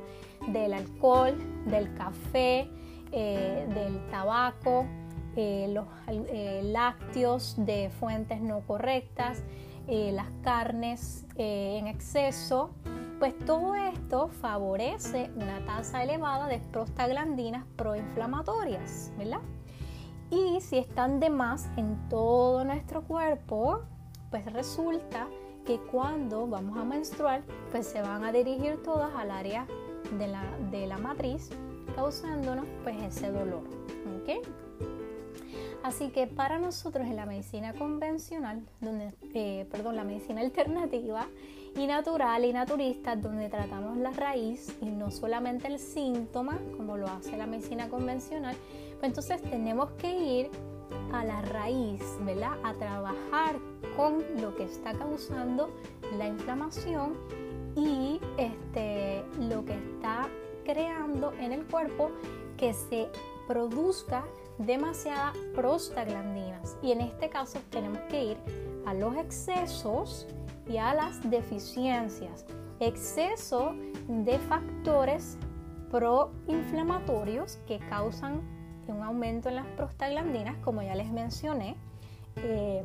del 0.47 0.73
alcohol, 0.73 1.33
del 1.65 1.93
café, 1.93 2.69
eh, 3.13 3.65
del 3.73 4.05
tabaco, 4.11 4.85
eh, 5.35 5.67
los 5.73 5.85
eh, 6.07 6.61
lácteos 6.63 7.55
de 7.57 7.89
fuentes 7.99 8.41
no 8.41 8.61
correctas, 8.61 9.43
eh, 9.87 10.11
las 10.11 10.27
carnes 10.43 11.25
en 11.35 11.87
exceso, 11.87 12.71
pues 13.19 13.37
todo 13.45 13.75
esto 13.75 14.27
favorece 14.27 15.31
una 15.35 15.65
tasa 15.65 16.03
elevada 16.03 16.47
de 16.47 16.59
prostaglandinas 16.59 17.65
proinflamatorias, 17.75 19.11
¿verdad? 19.17 19.41
Y 20.31 20.61
si 20.61 20.77
están 20.77 21.19
de 21.19 21.29
más 21.29 21.69
en 21.75 21.97
todo 22.07 22.63
nuestro 22.63 23.01
cuerpo, 23.01 23.81
pues 24.29 24.45
resulta 24.53 25.27
que 25.65 25.79
cuando 25.79 26.47
vamos 26.47 26.77
a 26.77 26.83
menstruar, 26.83 27.41
pues 27.71 27.87
se 27.87 28.01
van 28.01 28.23
a 28.23 28.31
dirigir 28.31 28.81
todas 28.83 29.13
al 29.15 29.31
área 29.31 29.65
de 30.17 30.27
la, 30.27 30.43
de 30.71 30.87
la 30.87 30.97
matriz, 30.97 31.49
causándonos 31.95 32.65
pues 32.83 32.95
ese 33.01 33.31
dolor. 33.31 33.63
¿ok? 34.21 34.68
Así 35.83 36.09
que 36.09 36.27
para 36.27 36.59
nosotros 36.59 37.07
en 37.07 37.15
la 37.15 37.25
medicina 37.25 37.73
convencional, 37.73 38.61
donde, 38.81 39.13
eh, 39.33 39.65
perdón, 39.71 39.95
la 39.95 40.03
medicina 40.03 40.41
alternativa 40.41 41.27
y 41.75 41.87
natural 41.87 42.43
y 42.43 42.51
naturista, 42.51 43.15
donde 43.15 43.49
tratamos 43.49 43.97
la 43.97 44.11
raíz 44.11 44.75
y 44.81 44.87
no 44.87 45.09
solamente 45.09 45.67
el 45.67 45.79
síntoma, 45.79 46.59
como 46.75 46.97
lo 46.97 47.07
hace 47.07 47.37
la 47.37 47.47
medicina 47.47 47.87
convencional, 47.89 48.55
pues 48.99 49.03
entonces 49.03 49.41
tenemos 49.41 49.91
que 49.91 50.11
ir 50.19 50.51
a 51.13 51.23
la 51.23 51.41
raíz, 51.41 52.01
¿verdad? 52.21 52.57
A 52.63 52.73
trabajar 52.73 53.55
con 53.95 54.23
lo 54.41 54.55
que 54.55 54.63
está 54.63 54.93
causando 54.93 55.69
la 56.17 56.27
inflamación 56.27 57.13
y 57.75 58.19
este, 58.37 59.23
lo 59.39 59.63
que 59.63 59.73
está 59.73 60.27
creando 60.65 61.33
en 61.39 61.53
el 61.53 61.65
cuerpo 61.65 62.11
que 62.57 62.73
se 62.73 63.07
produzca 63.47 64.25
demasiadas 64.59 65.35
prostaglandinas 65.55 66.77
y 66.83 66.91
en 66.91 67.01
este 67.01 67.29
caso 67.29 67.59
tenemos 67.69 67.99
que 68.09 68.23
ir 68.23 68.37
a 68.85 68.93
los 68.93 69.15
excesos 69.15 70.27
y 70.67 70.77
a 70.77 70.93
las 70.93 71.27
deficiencias. 71.29 72.45
Exceso 72.79 73.73
de 74.07 74.37
factores 74.39 75.37
proinflamatorios 75.89 77.57
que 77.67 77.79
causan 77.79 78.41
un 78.87 79.03
aumento 79.03 79.49
en 79.49 79.55
las 79.55 79.67
prostaglandinas, 79.67 80.57
como 80.63 80.81
ya 80.81 80.95
les 80.95 81.11
mencioné, 81.11 81.75
eh, 82.37 82.83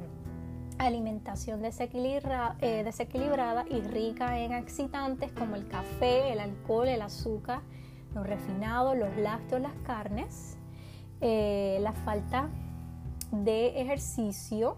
alimentación 0.78 1.64
eh, 1.64 2.83
desequilibrada 2.85 3.64
y 3.71 3.81
rica 3.81 4.38
en 4.38 4.52
excitantes 4.52 5.33
como 5.33 5.57
el 5.57 5.66
café, 5.69 6.33
el 6.33 6.40
alcohol, 6.40 6.88
el 6.88 7.02
azúcar, 7.02 7.61
los 8.14 8.26
refinados, 8.26 8.97
los 8.97 9.16
lácteos, 9.16 9.62
las 9.62 9.75
carnes, 9.85 10.57
eh, 11.21 11.78
la 11.80 11.92
falta 11.92 12.49
de 13.30 13.80
ejercicio 13.80 14.76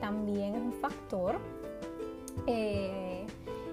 también 0.00 0.56
es 0.56 0.62
un 0.62 0.72
factor. 0.72 1.38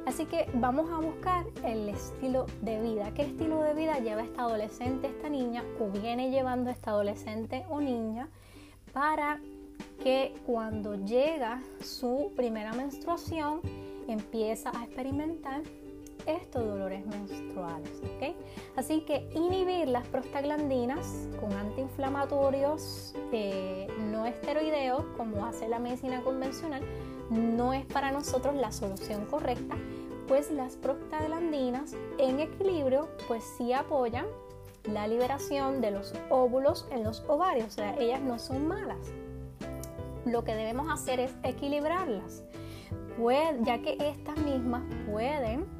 Así 0.08 0.25
que 0.25 0.50
vamos 0.53 0.89
a 0.89 1.00
buscar 1.00 1.46
el 1.65 1.89
estilo 1.89 2.46
de 2.62 2.82
vida. 2.82 3.12
¿Qué 3.13 3.24
estilo 3.24 3.62
de 3.62 3.74
vida 3.74 4.00
lleva 4.00 4.24
esta 4.24 4.44
adolescente, 4.44 5.08
esta 5.08 5.27
niña 5.27 5.65
o 5.82 5.89
viene 5.89 6.32
llevando 6.32 6.70
esta 6.70 6.91
adolescente 6.91 7.65
o 7.70 7.82
niña 7.82 8.29
para 8.94 9.41
que 10.01 10.34
cuando 10.46 10.96
llega 10.96 11.62
su 11.84 12.32
primera 12.38 12.72
menstruación 12.72 13.60
empieza 14.08 14.72
a 14.79 14.86
experimentar 14.86 15.62
estos 16.27 16.65
dolores 16.65 17.05
menstruales. 17.05 17.89
Así 18.75 19.01
que 19.01 19.29
inhibir 19.34 19.88
las 19.88 20.07
prostaglandinas 20.07 21.27
con 21.39 21.51
antiinflamatorios 21.53 23.15
eh, 23.31 23.88
no 24.12 24.25
esteroideos, 24.25 25.03
como 25.15 25.46
hace 25.46 25.67
la 25.67 25.79
medicina 25.79 26.22
convencional, 26.22 26.81
no 27.29 27.74
es 27.74 27.86
para 27.86 28.12
nosotros 28.12 28.55
la 28.55 28.72
solución 28.72 29.25
correcta, 29.25 29.75
pues 30.27 30.51
las 30.51 30.75
prostaglandinas 30.75 31.96
en 32.17 32.39
equilibrio 32.39 33.10
pues 33.27 33.43
sí 33.57 33.74
apoyan 33.74 34.25
la 34.84 35.07
liberación 35.07 35.81
de 35.81 35.91
los 35.91 36.13
óvulos 36.29 36.88
en 36.91 37.03
los 37.03 37.24
ovarios, 37.27 37.67
o 37.67 37.72
sea, 37.72 37.96
ellas 38.00 38.22
no 38.22 38.39
son 38.39 38.67
malas. 38.67 39.12
Lo 40.25 40.43
que 40.43 40.55
debemos 40.55 40.89
hacer 40.89 41.19
es 41.19 41.34
equilibrarlas, 41.43 42.43
ya 43.63 43.81
que 43.81 43.98
estas 44.00 44.38
mismas 44.38 44.84
pueden, 45.10 45.76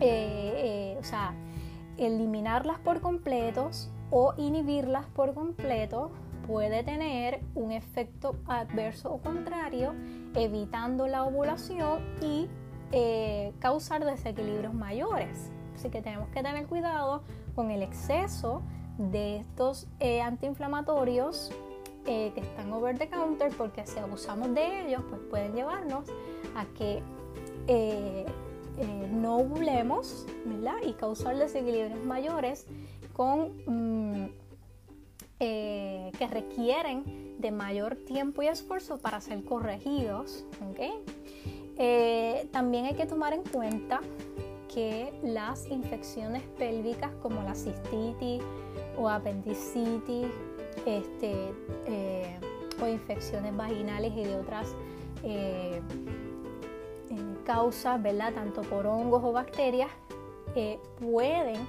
eh, 0.00 0.52
eh, 0.56 0.96
o 0.98 1.04
sea, 1.04 1.34
eliminarlas 1.96 2.78
por 2.80 3.00
completos 3.00 3.90
o 4.10 4.34
inhibirlas 4.36 5.06
por 5.06 5.34
completo 5.34 6.10
puede 6.46 6.82
tener 6.82 7.40
un 7.54 7.72
efecto 7.72 8.36
adverso 8.46 9.12
o 9.12 9.18
contrario, 9.18 9.94
evitando 10.34 11.06
la 11.06 11.24
ovulación 11.24 12.02
y 12.20 12.48
eh, 12.92 13.52
causar 13.60 14.04
desequilibrios 14.04 14.74
mayores. 14.74 15.50
Así 15.74 15.88
que 15.88 16.02
tenemos 16.02 16.28
que 16.28 16.42
tener 16.42 16.66
cuidado 16.66 17.22
con 17.54 17.70
el 17.70 17.82
exceso 17.82 18.62
de 18.98 19.38
estos 19.38 19.88
antiinflamatorios 20.22 21.50
que 22.04 22.34
están 22.36 22.70
over 22.72 22.98
the 22.98 23.08
counter 23.08 23.50
porque 23.56 23.86
si 23.86 23.98
abusamos 23.98 24.52
de 24.54 24.82
ellos 24.82 25.02
pues 25.08 25.22
pueden 25.30 25.54
llevarnos 25.54 26.04
a 26.54 26.66
que 26.76 27.02
no 29.12 29.38
ovulemos 29.38 30.26
y 30.84 30.92
causar 30.94 31.36
desequilibrios 31.36 32.04
mayores 32.04 32.66
con 33.12 33.52
mm, 33.66 34.28
eh, 35.40 36.12
que 36.18 36.26
requieren 36.26 37.36
de 37.38 37.50
mayor 37.50 37.96
tiempo 37.96 38.42
y 38.42 38.46
esfuerzo 38.46 38.98
para 38.98 39.20
ser 39.20 39.44
corregidos. 39.44 40.44
Eh, 41.76 42.48
también 42.52 42.86
hay 42.86 42.94
que 42.94 43.06
tomar 43.06 43.32
en 43.32 43.42
cuenta 43.42 44.00
que 44.72 45.12
las 45.22 45.68
infecciones 45.70 46.42
pélvicas 46.58 47.10
como 47.22 47.42
la 47.42 47.54
cistitis 47.54 48.42
o 48.96 49.08
apendicitis 49.08 50.26
este, 50.86 51.52
eh, 51.86 52.38
o 52.82 52.88
infecciones 52.88 53.56
vaginales 53.56 54.12
y 54.16 54.24
de 54.24 54.36
otras 54.36 54.74
causas, 57.44 58.02
¿verdad? 58.02 58.32
tanto 58.32 58.62
por 58.62 58.86
hongos 58.86 59.22
o 59.22 59.32
bacterias, 59.32 59.90
pueden 61.00 61.66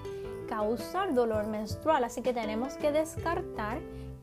causar 0.47 1.13
dolor 1.13 1.47
menstrual. 1.47 2.03
Así 2.03 2.21
que 2.21 2.33
tenemos 2.33 2.73
que 2.75 2.91
descartar 2.91 3.79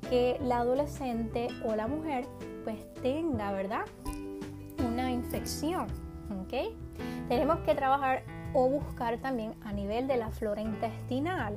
que 0.09 0.38
la 0.43 0.59
adolescente 0.59 1.49
o 1.65 1.75
la 1.75 1.87
mujer 1.87 2.27
pues 2.65 2.93
tenga, 3.03 3.53
¿verdad? 3.53 3.85
Una 4.87 5.11
infección, 5.11 5.87
¿ok? 6.43 6.75
Tenemos 7.29 7.59
que 7.61 7.75
trabajar 7.75 8.23
o 8.55 8.69
buscar 8.69 9.19
también 9.19 9.55
a 9.65 9.73
nivel 9.73 10.07
de 10.07 10.17
la 10.17 10.31
flora 10.31 10.61
intestinal, 10.61 11.57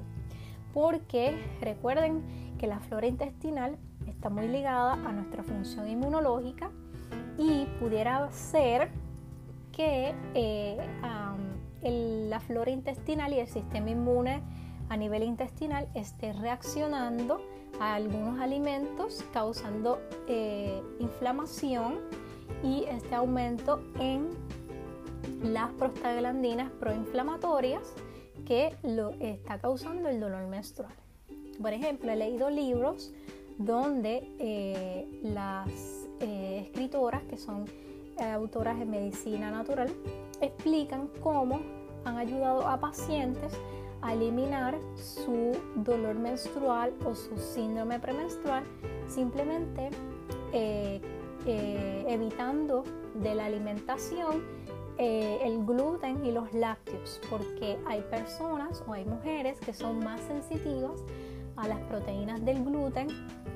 porque 0.73 1.37
recuerden 1.61 2.23
que 2.57 2.67
la 2.67 2.79
flora 2.79 3.07
intestinal 3.07 3.77
está 4.07 4.29
muy 4.29 4.47
ligada 4.47 4.93
a 4.93 5.11
nuestra 5.11 5.43
función 5.43 5.89
inmunológica 5.89 6.69
y 7.37 7.65
pudiera 7.79 8.31
ser 8.31 8.89
que 9.75 10.15
eh, 10.33 10.77
la 12.29 12.39
flora 12.39 12.71
intestinal 12.71 13.33
y 13.33 13.39
el 13.39 13.47
sistema 13.47 13.89
inmune 13.89 14.41
a 14.89 14.97
nivel 14.97 15.23
intestinal 15.23 15.87
esté 15.93 16.33
reaccionando 16.33 17.41
a 17.79 17.95
algunos 17.95 18.39
alimentos 18.39 19.23
causando 19.33 19.99
eh, 20.27 20.81
inflamación 20.99 21.99
y 22.63 22.85
este 22.85 23.15
aumento 23.15 23.83
en 23.99 24.29
las 25.43 25.71
prostaglandinas 25.73 26.71
proinflamatorias 26.71 27.93
que 28.45 28.75
lo 28.83 29.11
está 29.19 29.59
causando 29.59 30.07
el 30.07 30.19
dolor 30.19 30.47
menstrual. 30.47 30.93
Por 31.61 31.73
ejemplo, 31.73 32.11
he 32.11 32.15
leído 32.15 32.49
libros 32.49 33.11
donde 33.57 34.29
eh, 34.39 35.19
las 35.23 35.69
escritoras, 36.19 37.23
que 37.23 37.37
son 37.37 37.65
autoras 38.19 38.79
de 38.79 38.85
medicina 38.85 39.51
natural, 39.51 39.89
explican 40.41 41.09
cómo 41.21 41.59
han 42.05 42.17
ayudado 42.17 42.67
a 42.67 42.79
pacientes 42.79 43.53
a 44.01 44.13
eliminar 44.13 44.77
su 44.95 45.51
dolor 45.75 46.15
menstrual 46.15 46.93
o 47.05 47.15
su 47.15 47.35
síndrome 47.37 47.99
premenstrual 47.99 48.63
simplemente 49.07 49.89
eh, 50.53 51.01
eh, 51.47 52.05
evitando 52.07 52.83
de 53.15 53.35
la 53.35 53.45
alimentación 53.45 54.43
eh, 54.97 55.39
el 55.43 55.65
gluten 55.65 56.23
y 56.25 56.31
los 56.31 56.53
lácteos 56.53 57.19
porque 57.29 57.77
hay 57.87 58.01
personas 58.01 58.83
o 58.87 58.93
hay 58.93 59.05
mujeres 59.05 59.59
que 59.59 59.73
son 59.73 59.99
más 59.99 60.21
sensitivas 60.21 61.03
a 61.57 61.67
las 61.67 61.79
proteínas 61.81 62.45
del 62.45 62.63
gluten 62.63 63.07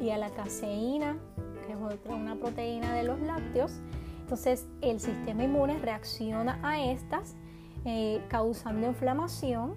y 0.01 0.09
a 0.09 0.17
la 0.17 0.31
caseína 0.31 1.17
que 1.67 1.73
es 1.73 1.79
una 2.09 2.35
proteína 2.35 2.95
de 2.95 3.03
los 3.03 3.19
lácteos 3.21 3.79
entonces 4.29 4.67
el 4.81 4.99
sistema 4.99 5.43
inmune 5.43 5.79
reacciona 5.79 6.59
a 6.61 6.83
estas 6.83 7.35
causando 8.27 8.85
inflamación 8.85 9.73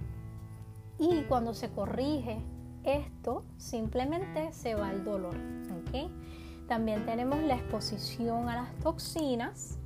y 0.98 1.22
cuando 1.22 1.54
se 1.54 1.70
corrige 1.70 2.42
esto, 2.84 3.44
simplemente 3.56 4.52
se 4.52 4.74
va 4.74 4.90
el 4.90 5.04
dolor. 5.04 5.34
También 6.68 7.06
tenemos 7.06 7.42
la 7.42 7.54
exposición 7.54 8.50
a 8.50 8.56
las 8.56 8.78
toxinas. 8.80 9.78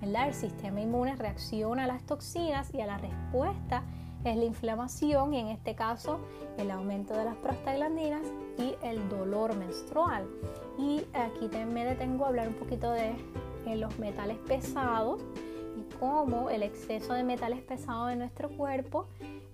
El 0.00 0.32
sistema 0.32 0.80
inmune 0.80 1.14
reacciona 1.14 1.84
a 1.84 1.86
las 1.86 2.02
toxinas 2.06 2.72
y 2.72 2.80
a 2.80 2.86
la 2.86 2.96
respuesta 2.96 3.82
es 4.24 4.38
la 4.38 4.44
inflamación 4.44 5.34
y 5.34 5.40
en 5.40 5.48
este 5.48 5.74
caso 5.74 6.18
el 6.56 6.70
aumento 6.70 7.12
de 7.12 7.26
las 7.26 7.36
prostaglandinas 7.36 8.26
y 8.56 8.74
el 8.82 9.06
dolor 9.10 9.54
menstrual. 9.54 10.26
Y 10.78 11.04
aquí 11.12 11.50
me 11.66 11.84
detengo 11.84 12.24
a 12.24 12.28
hablar 12.28 12.48
un 12.48 12.54
poquito 12.54 12.90
de 12.90 13.14
los 13.76 13.98
metales 13.98 14.38
pesados 14.38 15.22
y 15.76 15.94
cómo 15.98 16.50
el 16.50 16.62
exceso 16.62 17.12
de 17.12 17.22
metales 17.22 17.60
pesados 17.60 18.10
en 18.12 18.18
nuestro 18.20 18.48
cuerpo 18.50 19.06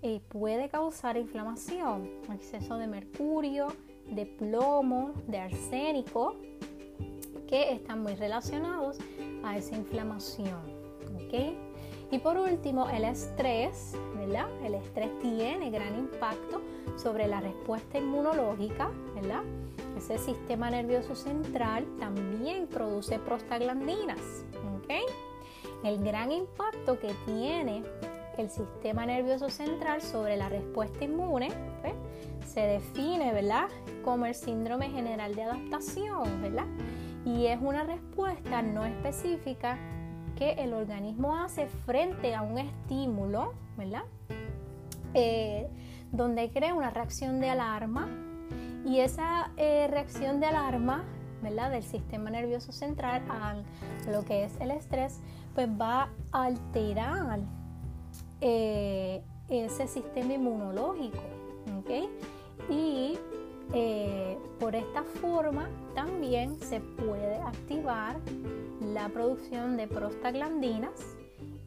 eh, 0.02 0.20
puede 0.28 0.68
causar 0.68 1.16
inflamación, 1.16 2.08
exceso 2.32 2.76
de 2.76 2.86
mercurio, 2.86 3.68
de 4.10 4.26
plomo, 4.26 5.12
de 5.26 5.38
arsénico, 5.38 6.36
que 7.48 7.72
están 7.72 8.02
muy 8.02 8.14
relacionados 8.14 8.98
a 9.42 9.56
esa 9.56 9.76
inflamación. 9.76 10.84
Y 12.10 12.18
por 12.20 12.36
último, 12.36 12.88
el 12.90 13.04
estrés, 13.04 13.96
¿verdad? 14.16 14.46
El 14.64 14.74
estrés 14.74 15.10
tiene 15.18 15.70
gran 15.70 15.98
impacto 15.98 16.60
sobre 16.96 17.26
la 17.26 17.40
respuesta 17.40 17.98
inmunológica, 17.98 18.90
¿verdad? 19.16 19.42
Ese 19.96 20.18
sistema 20.18 20.70
nervioso 20.70 21.14
central 21.14 21.86
también 21.98 22.66
produce 22.66 23.18
prostaglandinas, 23.18 24.44
El 25.82 26.02
gran 26.02 26.32
impacto 26.32 26.98
que 26.98 27.14
tiene 27.26 27.82
el 28.38 28.50
sistema 28.50 29.06
nervioso 29.06 29.48
central 29.48 30.02
sobre 30.02 30.36
la 30.36 30.48
respuesta 30.48 31.04
inmune 31.04 31.50
se 32.46 32.60
define, 32.60 33.32
¿verdad? 33.32 33.68
Como 34.04 34.26
el 34.26 34.34
síndrome 34.34 34.90
general 34.90 35.34
de 35.34 35.42
adaptación, 35.42 36.42
¿verdad? 36.42 36.66
Y 37.24 37.46
es 37.46 37.58
una 37.60 37.84
respuesta 37.84 38.62
no 38.62 38.84
específica 38.84 39.78
que 40.36 40.52
el 40.52 40.74
organismo 40.74 41.36
hace 41.36 41.66
frente 41.66 42.34
a 42.34 42.42
un 42.42 42.58
estímulo, 42.58 43.54
¿verdad? 43.76 44.04
Eh, 45.14 45.68
donde 46.12 46.50
crea 46.50 46.74
una 46.74 46.90
reacción 46.90 47.40
de 47.40 47.50
alarma 47.50 48.08
y 48.84 49.00
esa 49.00 49.50
eh, 49.56 49.86
reacción 49.90 50.40
de 50.40 50.46
alarma, 50.46 51.04
¿verdad? 51.42 51.70
del 51.70 51.82
sistema 51.82 52.30
nervioso 52.30 52.72
central 52.72 53.22
a 53.30 53.56
lo 54.10 54.24
que 54.24 54.44
es 54.44 54.60
el 54.60 54.70
estrés, 54.70 55.20
pues 55.54 55.68
va 55.68 56.10
a 56.32 56.44
alterar 56.44 57.40
eh, 58.40 59.22
ese 59.48 59.86
sistema 59.86 60.34
inmunológico. 60.34 61.18
Y 62.70 63.18
eh, 63.72 64.38
por 64.58 64.74
esta 64.74 65.02
forma 65.20 65.68
también 65.94 66.58
se 66.60 66.80
puede 66.80 67.36
activar 67.36 68.16
la 68.80 69.08
producción 69.08 69.76
de 69.76 69.86
prostaglandinas 69.86 71.16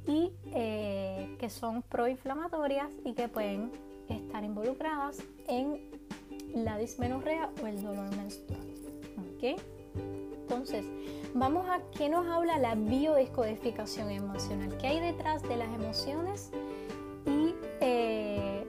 y 0.08 0.32
que 0.46 1.50
son 1.50 1.84
proinflamatorias 1.84 2.90
y 3.04 3.14
que 3.14 3.28
pueden 3.28 3.72
estar 4.10 4.44
involucradas 4.44 5.20
en 5.48 5.92
la 6.64 6.78
dismenorrea 6.78 7.50
o 7.62 7.68
el 7.68 7.82
dolor 7.82 8.16
menstrual. 8.16 8.62
Entonces, 9.42 10.86
vamos 11.34 11.68
a 11.70 11.82
qué 11.98 12.10
nos 12.10 12.28
habla 12.28 12.58
la 12.58 12.76
biodescodificación 12.76 14.10
emocional. 14.10 14.76
¿Qué 14.78 14.88
hay 14.88 15.00
detrás 15.00 15.44
de 15.44 15.58
las 15.58 15.68
emociones 15.74 16.52
y 17.26 17.54
eh, 17.82 18.66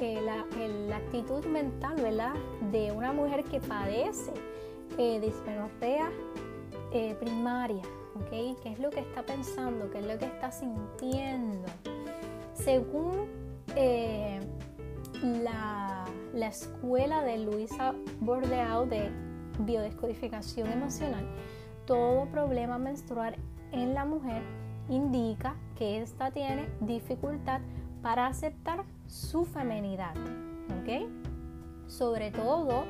la, 0.00 0.96
actitud 0.96 1.44
mental 1.46 1.96
¿verdad? 1.96 2.34
de 2.72 2.92
una 2.92 3.12
mujer 3.12 3.44
que 3.44 3.60
padece 3.60 4.32
eh, 4.98 5.20
dismenorrea 5.20 6.10
eh, 6.92 7.14
primaria? 7.20 7.82
¿Qué 8.30 8.56
es 8.64 8.78
lo 8.78 8.90
que 8.90 9.00
está 9.00 9.22
pensando? 9.22 9.90
¿Qué 9.90 9.98
es 9.98 10.06
lo 10.06 10.18
que 10.18 10.24
está 10.24 10.50
sintiendo? 10.50 11.66
Según 12.54 13.26
eh, 13.74 14.40
la, 15.22 15.85
la, 16.36 16.48
escuela 16.48 17.22
de 17.22 17.38
Luisa 17.38 17.94
Bordeaux 18.20 18.88
de 18.88 19.10
biodescodificación 19.60 20.70
emocional, 20.70 21.26
todo 21.86 22.26
problema 22.26 22.78
menstrual 22.78 23.36
en 23.72 23.94
la 23.94 24.04
mujer 24.04 24.42
indica 24.88 25.56
que 25.76 26.02
ésta 26.02 26.30
tiene 26.30 26.68
dificultad 26.80 27.60
para 28.02 28.26
aceptar 28.26 28.84
su 29.06 29.44
femenidad, 29.44 30.14
¿ok? 30.80 31.08
Sobre 31.86 32.30
todo 32.30 32.84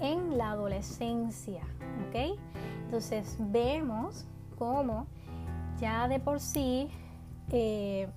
en 0.00 0.36
la 0.36 0.50
adolescencia, 0.50 1.62
¿ok? 2.08 2.38
Entonces 2.84 3.36
vemos 3.38 4.26
cómo 4.58 5.06
ya 5.78 6.08
de 6.08 6.18
por 6.18 6.40
sí 6.40 6.88
eh, 7.52 8.08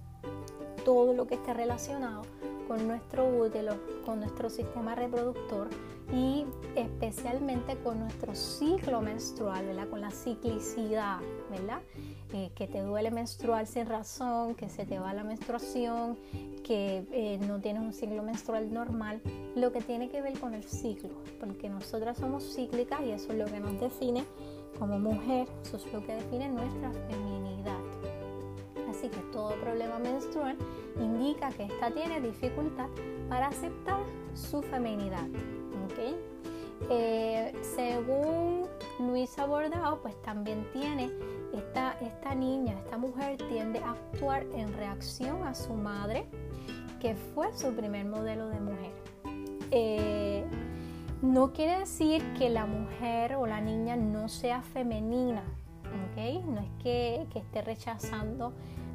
todo 0.84 1.14
lo 1.14 1.28
que 1.28 1.36
esté 1.36 1.54
relacionado 1.54 2.24
con 2.68 2.88
nuestro 2.88 3.28
útero, 3.28 3.76
con 4.06 4.20
nuestro 4.20 4.50
sistema 4.50 4.96
reproductor 4.96 5.70
y 6.12 6.46
especialmente 6.76 7.78
con 7.78 8.00
nuestro 8.00 8.36
ciclo 8.36 9.02
menstrual, 9.02 9.66
¿verdad? 9.66 9.88
Con 9.90 10.02
la 10.02 10.12
ciclicidad, 10.12 11.20
¿verdad? 11.50 11.82
Eh, 12.34 12.52
que 12.56 12.68
te 12.68 12.82
duele 12.82 13.12
menstrual 13.12 13.68
sin 13.68 13.86
razón, 13.86 14.56
que 14.56 14.70
se 14.70 14.86
te 14.86 15.00
va 15.00 15.14
la 15.14 15.24
menstruación, 15.24 16.18
que 16.64 17.06
eh, 17.12 17.40
no 17.48 17.60
tienes 17.60 17.84
un 17.84 17.94
ciclo 17.94 18.24
menstrual 18.24 18.74
normal, 18.74 19.22
lo 19.56 19.72
que 19.72 19.82
tiene 19.82 20.10
que 20.10 20.22
ver 20.22 20.40
con 20.40 20.54
el 20.54 20.64
ciclo, 20.64 21.10
porque 21.40 21.70
nosotras 21.70 22.18
somos 22.18 22.56
cíclicas 22.56 23.02
y 23.02 23.12
eso 23.12 23.32
es 23.34 23.38
lo 23.38 23.46
que 23.46 23.60
nos 23.60 23.80
define 23.80 24.24
como 24.80 25.00
mujer, 25.00 25.48
eso 25.64 25.78
es 25.78 25.94
lo 25.94 26.06
que 26.06 26.16
define 26.16 26.50
nuestra 26.50 26.92
feminidad. 26.92 27.83
Así 29.04 29.10
que 29.10 29.20
todo 29.34 29.54
problema 29.60 30.00
menstrual 30.00 30.56
indica 30.98 31.50
que 31.50 31.64
ésta 31.64 31.92
tiene 31.92 32.22
dificultad 32.22 32.88
para 33.28 33.48
aceptar 33.48 34.00
su 34.34 34.62
feminidad. 34.62 35.28
Eh, 36.90 37.52
según 37.62 38.66
Luisa 39.00 39.46
Bordao, 39.46 40.02
pues 40.02 40.16
también 40.22 40.66
tiene 40.72 41.12
esta, 41.54 41.98
esta 42.00 42.34
niña, 42.34 42.80
esta 42.80 42.98
mujer 42.98 43.38
tiende 43.50 43.80
a 43.80 43.92
actuar 43.92 44.46
en 44.54 44.72
reacción 44.74 45.44
a 45.46 45.54
su 45.54 45.74
madre, 45.74 46.26
que 47.02 47.14
fue 47.36 47.52
su 47.52 47.74
primer 47.74 48.06
modelo 48.06 48.48
de 48.48 48.60
mujer. 48.62 48.92
Eh, 49.72 50.46
no 51.22 51.52
quiere 51.52 51.80
decir 51.80 52.24
que 52.38 52.50
la 52.50 52.66
mujer 52.66 53.36
o 53.36 53.48
la 53.48 53.60
niña 53.60 53.98
no 53.98 54.30
sea 54.30 54.62
femenina, 54.62 55.44
No 56.46 56.62
es 56.62 56.70
que, 56.82 57.28
esté 57.36 57.62
rechazando 57.62 58.54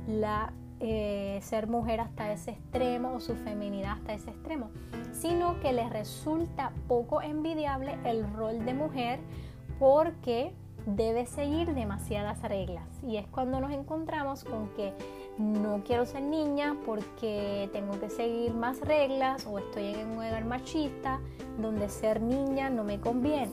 la 0.08 0.52
eh, 0.80 1.38
ser 1.42 1.66
mujer 1.66 2.00
hasta 2.00 2.32
ese 2.32 2.52
extremo 2.52 3.14
o 3.14 3.20
su 3.20 3.34
feminidad 3.36 3.92
hasta 3.92 4.14
ese 4.14 4.30
extremo, 4.30 4.70
sino 5.12 5.60
que 5.60 5.72
le 5.72 5.88
resulta 5.88 6.72
poco 6.86 7.20
envidiable 7.20 7.98
el 8.04 8.28
rol 8.32 8.64
de 8.64 8.74
mujer 8.74 9.20
porque 9.78 10.52
debe 10.86 11.26
seguir 11.26 11.74
demasiadas 11.74 12.40
reglas. 12.42 12.86
Y 13.02 13.16
es 13.16 13.26
cuando 13.26 13.60
nos 13.60 13.72
encontramos 13.72 14.44
con 14.44 14.68
que 14.70 14.92
no 15.36 15.82
quiero 15.84 16.06
ser 16.06 16.22
niña 16.22 16.76
porque 16.86 17.68
tengo 17.72 17.98
que 17.98 18.08
seguir 18.08 18.54
más 18.54 18.80
reglas 18.80 19.46
o 19.46 19.58
estoy 19.58 19.94
en 19.94 20.08
un 20.08 20.18
hogar 20.18 20.44
machista 20.44 21.20
donde 21.60 21.88
ser 21.88 22.22
niña 22.22 22.70
no 22.70 22.84
me 22.84 23.00
conviene. 23.00 23.52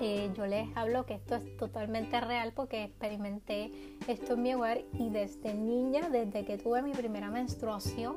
Eh, 0.00 0.30
yo 0.36 0.46
les 0.46 0.68
hablo 0.76 1.06
que 1.06 1.14
esto 1.14 1.36
es 1.36 1.56
totalmente 1.56 2.20
real 2.20 2.52
porque 2.54 2.84
experimenté 2.84 3.72
esto 4.06 4.34
en 4.34 4.42
mi 4.42 4.54
hogar 4.54 4.82
y 4.92 5.08
desde 5.08 5.54
niña, 5.54 6.08
desde 6.10 6.44
que 6.44 6.58
tuve 6.58 6.82
mi 6.82 6.92
primera 6.92 7.30
menstruación, 7.30 8.14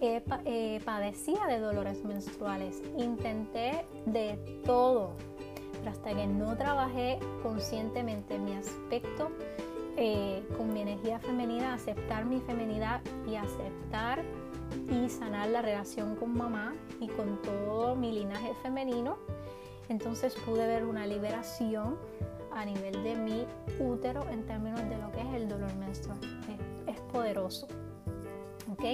eh, 0.00 0.80
padecía 0.84 1.46
de 1.46 1.60
dolores 1.60 2.04
menstruales. 2.04 2.82
Intenté 2.96 3.84
de 4.06 4.36
todo, 4.64 5.12
pero 5.78 5.90
hasta 5.90 6.14
que 6.14 6.26
no 6.26 6.56
trabajé 6.56 7.18
conscientemente 7.42 8.38
mi 8.38 8.54
aspecto 8.54 9.30
eh, 9.96 10.42
con 10.56 10.72
mi 10.72 10.80
energía 10.80 11.18
femenina, 11.18 11.74
aceptar 11.74 12.24
mi 12.24 12.40
feminidad 12.40 13.00
y 13.30 13.34
aceptar 13.34 14.22
y 14.90 15.08
sanar 15.08 15.48
la 15.50 15.62
relación 15.62 16.16
con 16.16 16.36
mamá 16.36 16.74
y 17.00 17.08
con 17.08 17.40
todo 17.42 17.96
mi 17.96 18.12
linaje 18.12 18.54
femenino, 18.62 19.18
entonces 19.90 20.34
pude 20.46 20.66
ver 20.66 20.84
una 20.84 21.04
liberación 21.06 21.96
a 22.52 22.64
nivel 22.64 23.02
de 23.02 23.16
mi 23.16 23.44
útero 23.80 24.24
en 24.30 24.46
términos 24.46 24.80
de 24.88 24.96
lo 24.96 25.10
que 25.12 25.20
es 25.20 25.34
el 25.34 25.48
dolor 25.48 25.74
menstrual. 25.76 26.18
Es, 26.86 26.98
poderoso. 27.12 27.66
¿Ok? 28.70 28.84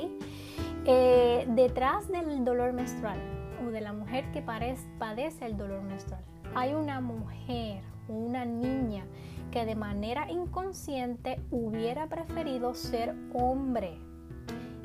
Eh, 0.87 1.47
detrás 1.51 2.09
del 2.09 2.45
dolor 2.45 2.73
menstrual 2.73 3.19
o 3.65 3.71
de 3.71 3.83
la 3.83 3.93
mujer 3.93 4.25
que 4.33 4.41
padece 4.41 5.45
el 5.45 5.57
dolor 5.57 5.83
menstrual, 5.83 6.25
hay 6.55 6.73
una 6.73 7.01
mujer, 7.01 7.83
una 8.09 8.47
niña 8.47 9.05
que 9.51 9.67
de 9.67 9.75
manera 9.75 10.31
inconsciente 10.31 11.41
hubiera 11.51 12.09
preferido 12.09 12.75
ser 12.75 13.15
hombre, 13.35 13.99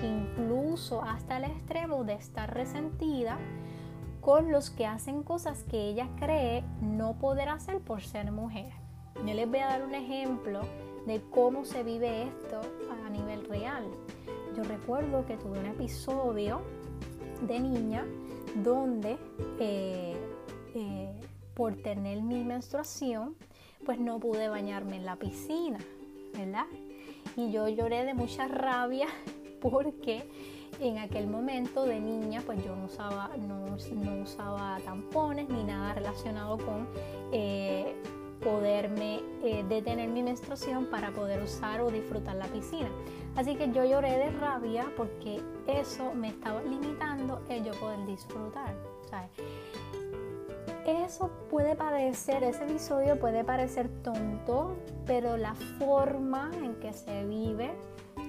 incluso 0.03 1.01
hasta 1.01 1.37
el 1.37 1.45
extremo 1.45 2.03
de 2.03 2.13
estar 2.13 2.53
resentida 2.53 3.37
con 4.21 4.51
los 4.51 4.69
que 4.69 4.85
hacen 4.85 5.23
cosas 5.23 5.63
que 5.63 5.89
ella 5.89 6.07
cree 6.19 6.63
no 6.81 7.15
poder 7.15 7.49
hacer 7.49 7.79
por 7.79 8.01
ser 8.01 8.31
mujer. 8.31 8.71
Yo 9.25 9.33
les 9.33 9.49
voy 9.49 9.59
a 9.59 9.67
dar 9.67 9.83
un 9.83 9.95
ejemplo 9.95 10.61
de 11.05 11.21
cómo 11.31 11.65
se 11.65 11.83
vive 11.83 12.23
esto 12.23 12.61
a 13.05 13.09
nivel 13.09 13.45
real. 13.45 13.83
Yo 14.55 14.63
recuerdo 14.63 15.25
que 15.25 15.37
tuve 15.37 15.59
un 15.59 15.65
episodio 15.65 16.61
de 17.41 17.59
niña 17.59 18.05
donde 18.63 19.17
eh, 19.59 20.15
eh, 20.75 21.11
por 21.55 21.75
tener 21.75 22.21
mi 22.21 22.43
menstruación, 22.43 23.35
pues 23.85 23.99
no 23.99 24.19
pude 24.19 24.49
bañarme 24.49 24.97
en 24.97 25.05
la 25.05 25.15
piscina, 25.15 25.79
¿verdad? 26.37 26.65
Y 27.35 27.51
yo 27.51 27.67
lloré 27.67 28.05
de 28.05 28.13
mucha 28.13 28.47
rabia 28.47 29.07
porque 29.61 30.29
en 30.81 30.97
aquel 30.97 31.27
momento 31.27 31.85
de 31.85 31.99
niña 31.99 32.41
pues 32.45 32.63
yo 32.63 32.75
no 32.75 32.85
usaba, 32.85 33.29
no, 33.37 33.65
usaba 34.21 34.79
tampones 34.83 35.47
ni 35.49 35.63
nada 35.63 35.93
relacionado 35.93 36.57
con 36.57 36.87
eh, 37.31 37.95
poderme 38.43 39.19
eh, 39.43 39.63
detener 39.69 40.09
mi 40.09 40.23
menstruación 40.23 40.87
para 40.87 41.11
poder 41.11 41.41
usar 41.43 41.81
o 41.81 41.91
disfrutar 41.91 42.35
la 42.35 42.47
piscina. 42.47 42.89
Así 43.35 43.55
que 43.55 43.71
yo 43.71 43.85
lloré 43.85 44.17
de 44.17 44.31
rabia 44.31 44.91
porque 44.97 45.41
eso 45.67 46.13
me 46.13 46.29
estaba 46.29 46.61
limitando 46.63 47.41
el 47.47 47.63
yo 47.63 47.73
poder 47.73 48.05
disfrutar. 48.07 48.73
Eso 50.85 51.29
puede 51.49 51.75
parecer, 51.75 52.43
ese 52.43 52.63
episodio 52.63 53.19
puede 53.19 53.43
parecer 53.43 53.87
tonto, 54.03 54.75
pero 55.05 55.37
la 55.37 55.53
forma 55.53 56.49
en 56.63 56.75
que 56.75 56.91
se 56.91 57.25
vive 57.25 57.71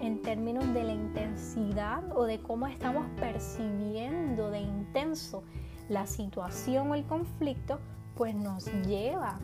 en 0.03 0.21
términos 0.21 0.75
de 0.75 0.85
la 0.85 0.93
intensidad 0.93 2.03
o 2.15 2.25
de 2.25 2.38
cómo 2.41 2.67
estamos 2.67 3.07
percibiendo 3.19 4.51
de 4.51 4.61
intenso 4.61 5.45
la 5.88 6.07
situación 6.07 6.91
o 6.91 6.95
el 6.95 7.05
conflicto, 7.05 7.79
pues 8.17 8.35
nos 8.35 8.67
lleva 8.87 9.38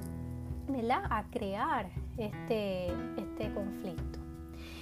a 1.11 1.25
crear 1.31 1.89
este, 2.19 2.89
este 3.17 3.55
conflicto. 3.55 4.19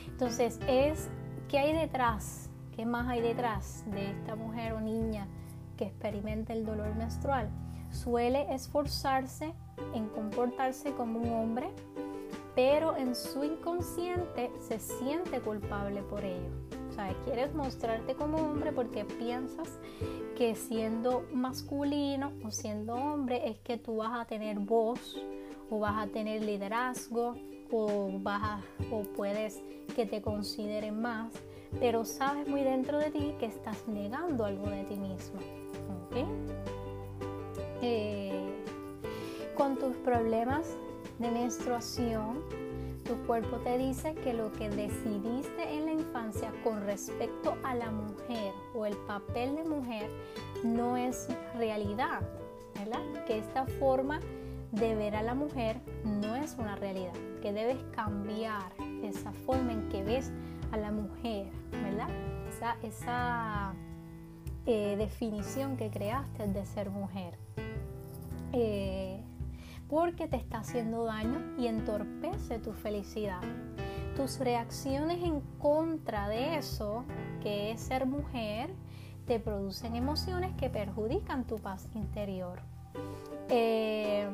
Entonces, 0.08 0.58
es 0.66 1.08
¿qué 1.48 1.58
hay 1.58 1.72
detrás? 1.72 2.50
¿Qué 2.74 2.84
más 2.84 3.06
hay 3.06 3.20
detrás 3.20 3.84
de 3.92 4.10
esta 4.10 4.34
mujer 4.34 4.72
o 4.72 4.80
niña 4.80 5.28
que 5.76 5.84
experimenta 5.84 6.52
el 6.52 6.64
dolor 6.64 6.94
menstrual? 6.96 7.50
suele 7.90 8.52
esforzarse 8.54 9.54
en 9.94 10.08
comportarse 10.08 10.92
como 10.92 11.18
un 11.20 11.32
hombre, 11.32 11.70
pero 12.56 12.96
en 12.96 13.14
su 13.14 13.44
inconsciente 13.44 14.50
se 14.58 14.80
siente 14.80 15.40
culpable 15.40 16.02
por 16.02 16.24
ello. 16.24 16.50
O 16.88 16.92
sea, 16.92 17.14
quieres 17.26 17.54
mostrarte 17.54 18.14
como 18.14 18.38
hombre 18.38 18.72
porque 18.72 19.04
piensas 19.04 19.78
que 20.36 20.54
siendo 20.54 21.26
masculino 21.34 22.32
o 22.42 22.50
siendo 22.50 22.94
hombre 22.94 23.50
es 23.50 23.58
que 23.58 23.76
tú 23.76 23.96
vas 23.96 24.18
a 24.18 24.24
tener 24.24 24.58
voz 24.58 25.22
o 25.68 25.78
vas 25.78 26.08
a 26.08 26.10
tener 26.10 26.42
liderazgo 26.42 27.34
o, 27.70 28.10
vas 28.20 28.62
o 28.90 29.02
puedes 29.02 29.62
que 29.94 30.06
te 30.06 30.22
consideren 30.22 31.02
más, 31.02 31.34
pero 31.78 32.06
sabes 32.06 32.48
muy 32.48 32.62
dentro 32.62 32.98
de 32.98 33.10
ti 33.10 33.34
que 33.38 33.46
estás 33.46 33.86
negando 33.86 34.46
algo 34.46 34.70
de 34.70 34.84
ti 34.84 34.96
mismo. 34.96 35.40
Eh, 37.82 38.32
con 39.54 39.76
tus 39.76 39.94
problemas 39.96 40.78
de 41.18 41.30
menstruación, 41.30 42.42
tu 43.04 43.14
cuerpo 43.26 43.58
te 43.58 43.78
dice 43.78 44.14
que 44.14 44.34
lo 44.34 44.52
que 44.52 44.68
decidiste 44.68 45.72
en 45.72 45.86
la 45.86 45.92
infancia 45.92 46.52
con 46.64 46.84
respecto 46.84 47.56
a 47.62 47.74
la 47.74 47.90
mujer 47.90 48.52
o 48.74 48.84
el 48.84 48.96
papel 49.06 49.56
de 49.56 49.64
mujer 49.64 50.10
no 50.64 50.96
es 50.96 51.28
realidad, 51.56 52.22
¿verdad? 52.74 53.24
Que 53.26 53.38
esta 53.38 53.66
forma 53.78 54.20
de 54.72 54.94
ver 54.94 55.14
a 55.14 55.22
la 55.22 55.34
mujer 55.34 55.80
no 56.04 56.34
es 56.34 56.56
una 56.58 56.76
realidad, 56.76 57.14
que 57.42 57.52
debes 57.52 57.78
cambiar 57.94 58.72
esa 59.02 59.32
forma 59.32 59.72
en 59.72 59.88
que 59.88 60.02
ves 60.02 60.32
a 60.72 60.76
la 60.76 60.90
mujer, 60.90 61.48
¿verdad? 61.70 62.08
Esa, 62.48 62.76
esa 62.82 63.74
eh, 64.66 64.96
definición 64.96 65.76
que 65.76 65.90
creaste 65.90 66.48
de 66.48 66.66
ser 66.66 66.90
mujer. 66.90 67.38
Eh, 68.52 69.22
porque 69.88 70.28
te 70.28 70.36
está 70.36 70.58
haciendo 70.58 71.04
daño 71.04 71.40
y 71.58 71.66
entorpece 71.66 72.58
tu 72.58 72.72
felicidad. 72.72 73.40
Tus 74.16 74.38
reacciones 74.38 75.22
en 75.22 75.40
contra 75.58 76.28
de 76.28 76.56
eso, 76.56 77.04
que 77.42 77.70
es 77.70 77.80
ser 77.80 78.06
mujer, 78.06 78.70
te 79.26 79.38
producen 79.40 79.96
emociones 79.96 80.54
que 80.56 80.70
perjudican 80.70 81.46
tu 81.46 81.56
paz 81.56 81.88
interior. 81.94 82.60
Eh, 83.48 84.28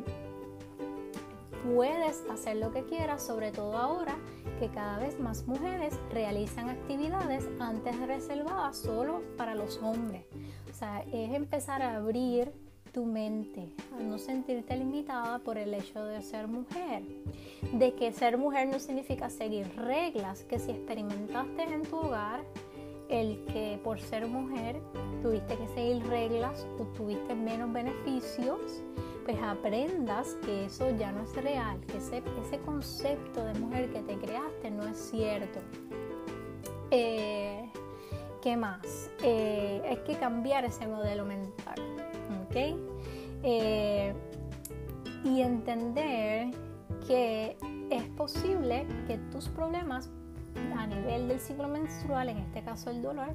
puedes 1.74 2.24
hacer 2.30 2.56
lo 2.56 2.70
que 2.72 2.84
quieras, 2.84 3.22
sobre 3.22 3.50
todo 3.50 3.76
ahora 3.76 4.16
que 4.58 4.68
cada 4.68 4.98
vez 4.98 5.18
más 5.18 5.46
mujeres 5.46 5.98
realizan 6.10 6.68
actividades 6.68 7.48
antes 7.58 7.98
reservadas 8.06 8.76
solo 8.76 9.22
para 9.36 9.54
los 9.54 9.78
hombres. 9.78 10.24
O 10.70 10.74
sea, 10.74 11.02
es 11.12 11.34
empezar 11.34 11.82
a 11.82 11.96
abrir 11.96 12.52
tu 12.92 13.06
mente, 13.06 13.68
a 13.96 14.02
no 14.02 14.18
sentirte 14.18 14.76
limitada 14.76 15.38
por 15.38 15.56
el 15.56 15.72
hecho 15.74 16.04
de 16.04 16.20
ser 16.22 16.46
mujer. 16.46 17.02
De 17.72 17.94
que 17.94 18.12
ser 18.12 18.36
mujer 18.38 18.68
no 18.68 18.78
significa 18.78 19.30
seguir 19.30 19.66
reglas, 19.76 20.44
que 20.44 20.58
si 20.58 20.72
experimentaste 20.72 21.62
en 21.62 21.82
tu 21.82 21.96
hogar 21.96 22.44
el 23.08 23.44
que 23.46 23.78
por 23.82 24.00
ser 24.00 24.26
mujer 24.26 24.80
tuviste 25.22 25.56
que 25.56 25.68
seguir 25.68 26.02
reglas 26.06 26.66
o 26.78 26.84
tuviste 26.96 27.34
menos 27.34 27.72
beneficios, 27.72 28.82
pues 29.24 29.36
aprendas 29.42 30.34
que 30.44 30.66
eso 30.66 30.90
ya 30.96 31.12
no 31.12 31.22
es 31.22 31.34
real, 31.36 31.78
que 31.86 31.98
ese, 31.98 32.22
ese 32.46 32.58
concepto 32.58 33.44
de 33.44 33.54
mujer 33.54 33.90
que 33.92 34.00
te 34.00 34.16
creaste 34.16 34.70
no 34.70 34.86
es 34.86 34.96
cierto. 34.96 35.60
Eh, 36.90 37.70
¿Qué 38.42 38.56
más? 38.56 39.10
Eh, 39.22 39.80
hay 39.88 39.98
que 39.98 40.16
cambiar 40.16 40.64
ese 40.64 40.86
modelo 40.86 41.24
mental, 41.24 41.76
¿ok? 42.52 42.78
Eh, 43.42 44.14
y 45.24 45.40
entender 45.40 46.52
que 47.06 47.56
es 47.90 48.04
posible 48.16 48.86
que 49.06 49.18
tus 49.30 49.48
problemas 49.48 50.10
a 50.76 50.86
nivel 50.86 51.28
del 51.28 51.40
ciclo 51.40 51.66
menstrual, 51.66 52.28
en 52.28 52.38
este 52.38 52.62
caso 52.62 52.90
el 52.90 53.02
dolor, 53.02 53.34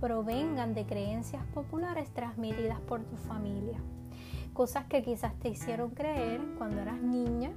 provengan 0.00 0.74
de 0.74 0.86
creencias 0.86 1.44
populares 1.54 2.08
transmitidas 2.14 2.80
por 2.80 3.02
tu 3.04 3.16
familia 3.16 3.78
cosas 4.52 4.84
que 4.86 5.02
quizás 5.02 5.34
te 5.38 5.48
hicieron 5.48 5.90
creer 5.90 6.40
cuando 6.58 6.80
eras 6.80 7.00
niña, 7.00 7.52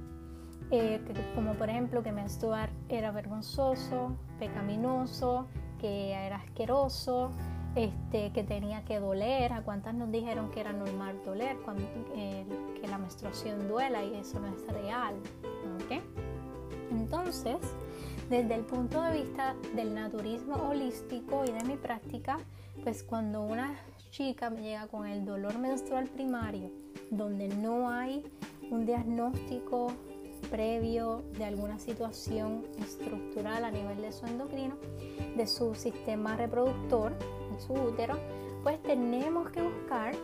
eh, 0.70 1.00
como 1.34 1.54
por 1.54 1.68
ejemplo 1.68 2.02
que 2.02 2.12
menstruar 2.12 2.70
era 2.88 3.10
vergonzoso, 3.10 4.16
pecaminoso, 4.38 5.46
que 5.78 6.12
era 6.12 6.36
asqueroso, 6.36 7.30
este, 7.76 8.32
que 8.32 8.42
tenía 8.42 8.84
que 8.84 8.98
doler. 8.98 9.52
¿A 9.52 9.62
cuántas 9.62 9.94
nos 9.94 10.10
dijeron 10.10 10.50
que 10.50 10.60
era 10.60 10.72
normal 10.72 11.20
doler, 11.24 11.56
cuando, 11.64 11.84
eh, 12.16 12.44
que 12.80 12.88
la 12.88 12.98
menstruación 12.98 13.68
duela 13.68 14.02
y 14.02 14.14
eso 14.16 14.40
no 14.40 14.48
es 14.48 14.66
real? 14.66 15.14
Entonces, 16.90 17.58
desde 18.30 18.54
el 18.54 18.62
punto 18.62 19.02
de 19.02 19.22
vista 19.22 19.54
del 19.74 19.94
naturismo 19.94 20.54
holístico 20.54 21.44
y 21.44 21.52
de 21.52 21.62
mi 21.64 21.76
práctica, 21.76 22.38
pues 22.82 23.02
cuando 23.02 23.42
una 23.42 23.76
chica 24.10 24.50
me 24.50 24.62
llega 24.62 24.86
con 24.88 25.06
el 25.06 25.24
dolor 25.24 25.58
menstrual 25.58 26.08
primario, 26.08 26.70
donde 27.10 27.48
no 27.48 27.90
hay 27.90 28.24
un 28.70 28.86
diagnóstico 28.86 29.92
previo 30.50 31.22
de 31.38 31.44
alguna 31.44 31.78
situación 31.78 32.64
estructural 32.78 33.64
a 33.64 33.70
nivel 33.70 34.00
de 34.00 34.12
su 34.12 34.26
endocrino, 34.26 34.76
de 35.36 35.46
su 35.46 35.74
sistema 35.74 36.36
reproductor, 36.36 37.12
su 37.58 37.72
útero, 37.72 38.16
pues 38.62 38.82
tenemos 38.82 39.50
que 39.50 39.62
buscar 39.62 40.14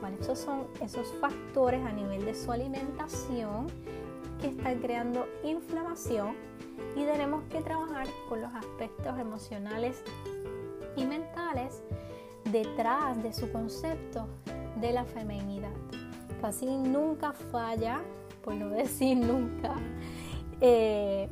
cuáles 0.00 0.26
son 0.38 0.66
esos 0.80 1.12
factores 1.20 1.84
a 1.84 1.92
nivel 1.92 2.24
de 2.24 2.34
su 2.34 2.52
alimentación 2.52 3.66
que 4.40 4.48
están 4.48 4.78
creando 4.80 5.26
inflamación 5.44 6.34
y 6.96 7.04
tenemos 7.04 7.44
que 7.44 7.60
trabajar 7.60 8.06
con 8.28 8.40
los 8.40 8.52
aspectos 8.54 9.18
emocionales 9.18 10.02
y 10.96 11.04
mentales 11.04 11.82
detrás 12.50 13.22
de 13.22 13.32
su 13.32 13.50
concepto 13.50 14.28
de 14.80 14.92
la 14.92 15.04
feminidad. 15.04 15.72
Casi 16.40 16.66
nunca 16.66 17.32
falla, 17.32 18.02
por 18.44 18.54
no 18.54 18.68
decir 18.70 19.16
nunca, 19.16 19.76
eh, 20.60 21.28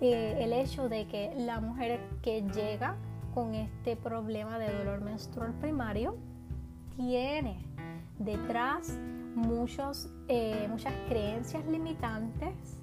eh, 0.00 0.36
el 0.40 0.52
hecho 0.52 0.88
de 0.88 1.06
que 1.06 1.32
la 1.36 1.60
mujer 1.60 2.00
que 2.22 2.42
llega 2.42 2.96
con 3.34 3.54
este 3.54 3.96
problema 3.96 4.58
de 4.58 4.72
dolor 4.72 5.00
menstrual 5.00 5.52
primario 5.54 6.16
tiene 6.96 7.58
detrás 8.18 8.98
muchos, 9.34 10.08
eh, 10.28 10.66
muchas 10.68 10.92
creencias 11.08 11.66
limitantes 11.66 12.78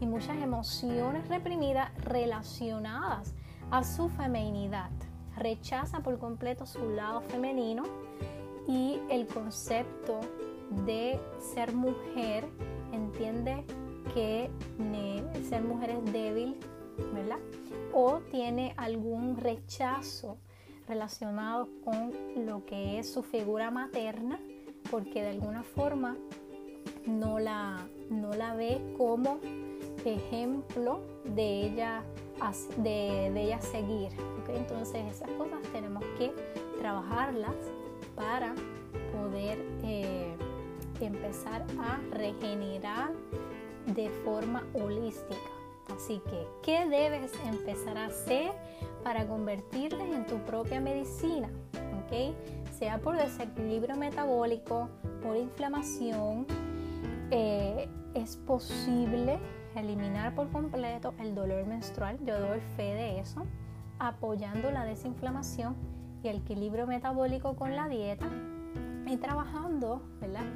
y 0.00 0.06
muchas 0.06 0.36
emociones 0.38 1.28
reprimidas 1.28 1.90
relacionadas 2.04 3.34
a 3.70 3.84
su 3.84 4.08
feminidad. 4.08 4.90
Rechaza 5.36 6.00
por 6.00 6.18
completo 6.18 6.66
su 6.66 6.90
lado 6.90 7.22
femenino 7.22 7.84
y 8.68 8.98
el 9.10 9.26
concepto 9.26 10.20
de 10.84 11.20
ser 11.38 11.72
mujer 11.72 12.44
entiende 12.92 13.64
que 14.14 14.50
ser 15.48 15.62
mujer 15.62 15.90
es 15.90 16.12
débil, 16.12 16.56
O 17.94 18.20
tiene 18.30 18.74
algún 18.76 19.36
rechazo 19.36 20.38
relacionado 20.88 21.68
con 21.84 22.12
lo 22.46 22.64
que 22.64 22.98
es 22.98 23.12
su 23.12 23.22
figura 23.22 23.70
materna, 23.70 24.40
porque 24.90 25.22
de 25.22 25.30
alguna 25.30 25.62
forma 25.62 26.16
no 27.06 27.38
la, 27.38 27.86
no 28.10 28.32
la 28.32 28.54
ve 28.54 28.80
como 28.96 29.40
ejemplo 30.04 31.00
de 31.24 31.66
ella, 31.66 32.02
de, 32.78 33.30
de 33.32 33.42
ella 33.42 33.60
seguir. 33.60 34.10
Entonces 34.48 35.04
esas 35.10 35.30
cosas 35.32 35.60
tenemos 35.72 36.04
que 36.18 36.32
trabajarlas 36.78 37.54
para 38.14 38.54
poder 39.12 39.58
eh, 39.84 40.34
empezar 41.00 41.64
a 41.78 42.00
regenerar 42.14 43.12
de 43.86 44.08
forma 44.24 44.64
holística. 44.74 45.61
Así 45.94 46.20
que, 46.24 46.46
¿qué 46.62 46.88
debes 46.88 47.32
empezar 47.46 47.98
a 47.98 48.06
hacer 48.06 48.52
para 49.02 49.26
convertirte 49.26 50.02
en 50.02 50.26
tu 50.26 50.38
propia 50.38 50.80
medicina? 50.80 51.50
¿Okay? 52.04 52.34
Sea 52.78 52.98
por 52.98 53.16
desequilibrio 53.16 53.96
metabólico, 53.96 54.88
por 55.22 55.36
inflamación, 55.36 56.46
eh, 57.30 57.88
es 58.14 58.36
posible 58.36 59.38
eliminar 59.74 60.34
por 60.34 60.50
completo 60.50 61.14
el 61.18 61.34
dolor 61.34 61.66
menstrual. 61.66 62.18
Yo 62.24 62.38
doy 62.38 62.60
fe 62.76 62.94
de 62.94 63.20
eso 63.20 63.46
apoyando 63.98 64.70
la 64.70 64.84
desinflamación 64.84 65.76
y 66.22 66.28
el 66.28 66.38
equilibrio 66.38 66.86
metabólico 66.86 67.54
con 67.54 67.76
la 67.76 67.88
dieta 67.88 68.26
y 69.06 69.16
trabajando 69.16 70.02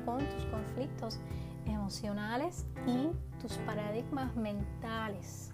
con 0.05 0.18
tus 0.18 0.44
conflictos 0.46 1.20
emocionales 1.66 2.64
y 2.87 3.09
tus 3.40 3.52
paradigmas 3.59 4.35
mentales. 4.37 5.52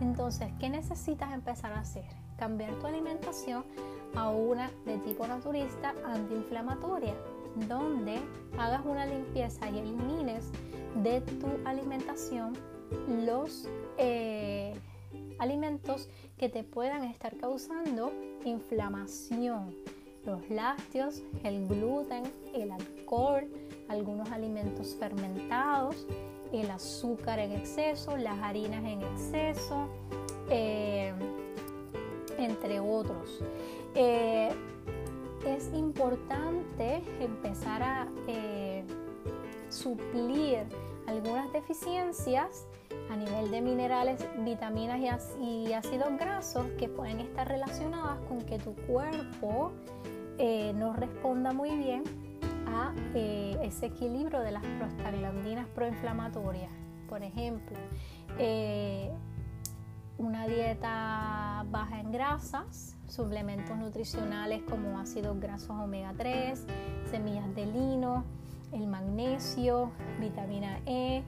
Entonces, 0.00 0.48
¿qué 0.60 0.68
necesitas 0.68 1.32
empezar 1.32 1.72
a 1.72 1.80
hacer? 1.80 2.04
Cambiar 2.38 2.72
tu 2.78 2.86
alimentación 2.86 3.64
a 4.14 4.28
una 4.30 4.70
de 4.84 4.98
tipo 4.98 5.26
naturista 5.26 5.94
antiinflamatoria, 6.04 7.14
donde 7.68 8.18
hagas 8.58 8.82
una 8.84 9.06
limpieza 9.06 9.68
y 9.70 9.78
elimines 9.78 10.50
de 11.02 11.20
tu 11.20 11.48
alimentación 11.64 12.54
los 13.24 13.68
eh, 13.98 14.74
alimentos 15.38 16.08
que 16.36 16.48
te 16.48 16.64
puedan 16.64 17.04
estar 17.04 17.36
causando 17.36 18.12
inflamación. 18.44 19.74
Los 20.24 20.48
lácteos, 20.50 21.22
el 21.44 21.66
gluten, 21.66 22.24
el 22.54 22.70
alcohol, 22.70 23.48
algunos 23.88 24.30
alimentos 24.30 24.96
fermentados, 24.98 26.06
el 26.52 26.70
azúcar 26.70 27.38
en 27.38 27.52
exceso, 27.52 28.16
las 28.16 28.38
harinas 28.38 28.84
en 28.84 29.02
exceso, 29.02 29.88
eh, 30.50 31.12
entre 32.38 32.80
otros. 32.80 33.40
Eh, 33.94 34.50
es 35.46 35.70
importante 35.72 37.02
empezar 37.20 37.82
a 37.82 38.08
eh, 38.26 38.84
suplir 39.68 40.64
algunas 41.06 41.52
deficiencias 41.52 42.66
a 43.10 43.16
nivel 43.16 43.50
de 43.50 43.60
minerales, 43.60 44.26
vitaminas 44.38 45.36
y, 45.40 45.72
ácidos 45.72 46.08
grasos 46.18 46.66
que 46.78 46.88
pueden 46.88 47.20
estar 47.20 47.48
relacionadas 47.48 48.18
con 48.28 48.42
que 48.42 48.58
tu 48.58 48.74
cuerpo 48.74 49.72
eh, 50.38 50.72
no 50.74 50.92
responda 50.92 51.52
muy 51.52 51.70
bien 51.76 52.04
a 52.66 52.92
eh, 53.14 53.58
ese 53.62 53.86
equilibrio 53.86 54.40
de 54.40 54.52
las 54.52 54.62
prostaglandinas 54.78 55.66
proinflamatorias. 55.68 56.70
Por 57.08 57.22
ejemplo, 57.22 57.76
eh, 58.38 59.10
una 60.18 60.46
dieta 60.46 61.64
baja 61.70 62.00
en 62.00 62.12
grasas, 62.12 62.96
suplementos 63.06 63.76
nutricionales 63.76 64.62
como 64.68 64.98
ácidos 64.98 65.38
grasos 65.40 65.70
omega 65.70 66.12
3, 66.16 66.66
semillas 67.10 67.54
de 67.54 67.66
lino, 67.66 68.24
el 68.72 68.86
magnesio, 68.86 69.92
vitamina 70.20 70.80
E, 70.86 71.22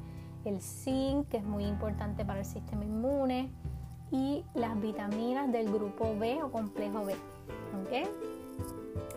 el 0.45 0.61
zinc, 0.61 1.29
que 1.29 1.39
es 1.39 1.45
muy 1.45 1.65
importante 1.65 2.25
para 2.25 2.41
el 2.41 2.47
sistema 2.47 2.85
inmune, 2.85 3.51
y 4.11 4.45
las 4.55 4.81
vitaminas 4.81 5.53
del 5.53 5.71
grupo 5.71 6.17
B 6.19 6.43
o 6.43 6.51
complejo 6.51 7.05
B. 7.05 7.15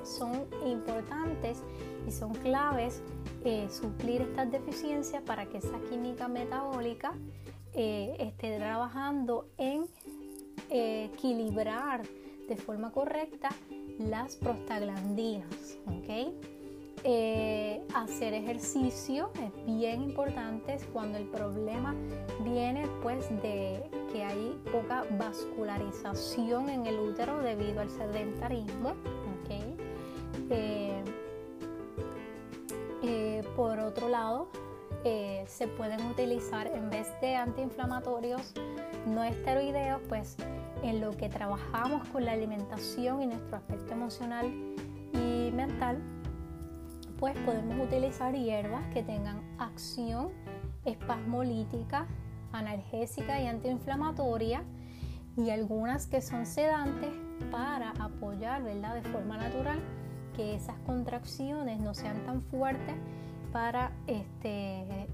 Son 0.04 0.46
importantes 0.66 1.64
y 2.08 2.12
son 2.12 2.34
claves 2.34 3.02
eh, 3.44 3.68
suplir 3.70 4.22
estas 4.22 4.52
deficiencias 4.52 5.22
para 5.24 5.46
que 5.46 5.58
esa 5.58 5.80
química 5.90 6.28
metabólica 6.28 7.14
eh, 7.74 8.16
esté 8.20 8.58
trabajando 8.58 9.48
en 9.58 9.86
eh, 10.70 11.10
equilibrar 11.14 12.04
de 12.48 12.56
forma 12.56 12.92
correcta 12.92 13.50
las 13.98 14.36
prostaglandinas. 14.36 15.78
¿okay? 15.88 16.38
Eh, 17.06 17.82
hacer 17.94 18.34
ejercicio 18.34 19.30
es 19.36 19.66
bien 19.66 20.04
importante 20.04 20.78
cuando 20.94 21.18
el 21.18 21.26
problema 21.26 21.94
viene 22.46 22.88
pues 23.02 23.30
de 23.42 23.84
que 24.14 24.24
hay 24.24 24.58
poca 24.72 25.04
vascularización 25.18 26.70
en 26.70 26.86
el 26.86 26.98
útero 26.98 27.40
debido 27.40 27.82
al 27.82 27.90
sedentarismo. 27.90 28.94
Eh, 30.50 31.04
eh, 33.04 33.44
por 33.56 33.80
otro 33.80 34.08
lado, 34.08 34.48
se 35.46 35.68
pueden 35.68 36.02
utilizar 36.06 36.68
en 36.68 36.90
vez 36.90 37.08
de 37.20 37.36
antiinflamatorios 37.36 38.54
no 39.06 39.24
esteroideos, 39.24 40.02
pues 40.08 40.38
en 40.82 41.02
lo 41.02 41.12
que 41.12 41.28
trabajamos 41.28 42.08
con 42.10 42.24
la 42.24 42.32
alimentación 42.32 43.22
y 43.22 43.28
nuestro 43.28 43.58
aspecto 43.58 43.94
emocional 43.94 44.46
y 45.14 45.52
mental, 45.52 46.02
pues 47.24 47.38
podemos 47.46 47.80
utilizar 47.80 48.36
hierbas 48.36 48.86
que 48.88 49.02
tengan 49.02 49.42
acción 49.58 50.28
espasmolítica, 50.84 52.06
analgésica 52.52 53.40
y 53.40 53.48
antiinflamatoria 53.48 54.62
y 55.38 55.50
algunas 55.50 56.06
que 56.08 56.22
son 56.22 56.46
sedantes 56.46 57.12
para 57.50 57.92
apoyar 57.92 58.62
¿verdad? 58.62 58.96
de 58.96 59.04
forma 59.04 59.38
natural 59.38 59.80
que 60.36 60.54
esas 60.54 60.76
contracciones 60.80 61.80
no 61.80 61.94
sean 61.94 62.26
tan 62.26 62.42
fuertes 62.42 62.96
para 63.54 63.94
este, 64.06 65.08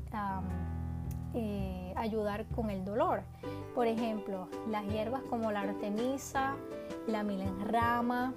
eh, 1.36 1.94
ayudar 1.96 2.48
con 2.56 2.72
el 2.72 2.86
dolor. 2.86 3.22
Por 3.76 3.86
ejemplo, 3.86 4.50
las 4.68 4.84
hierbas 4.88 5.22
como 5.30 5.52
la 5.52 5.62
artemisa, 5.62 6.56
la 7.06 7.22
milenrama, 7.22 8.34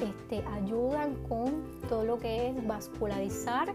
este, 0.00 0.44
ayudan 0.46 1.14
con 1.28 1.80
todo 1.88 2.04
lo 2.04 2.18
que 2.18 2.48
es 2.48 2.66
vascularizar 2.66 3.74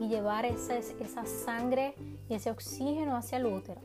y 0.00 0.08
llevar 0.08 0.44
esa, 0.44 0.76
esa 0.76 1.26
sangre 1.26 1.94
y 2.28 2.34
ese 2.34 2.50
oxígeno 2.50 3.16
hacia 3.16 3.38
el 3.38 3.46
útero. 3.46 3.80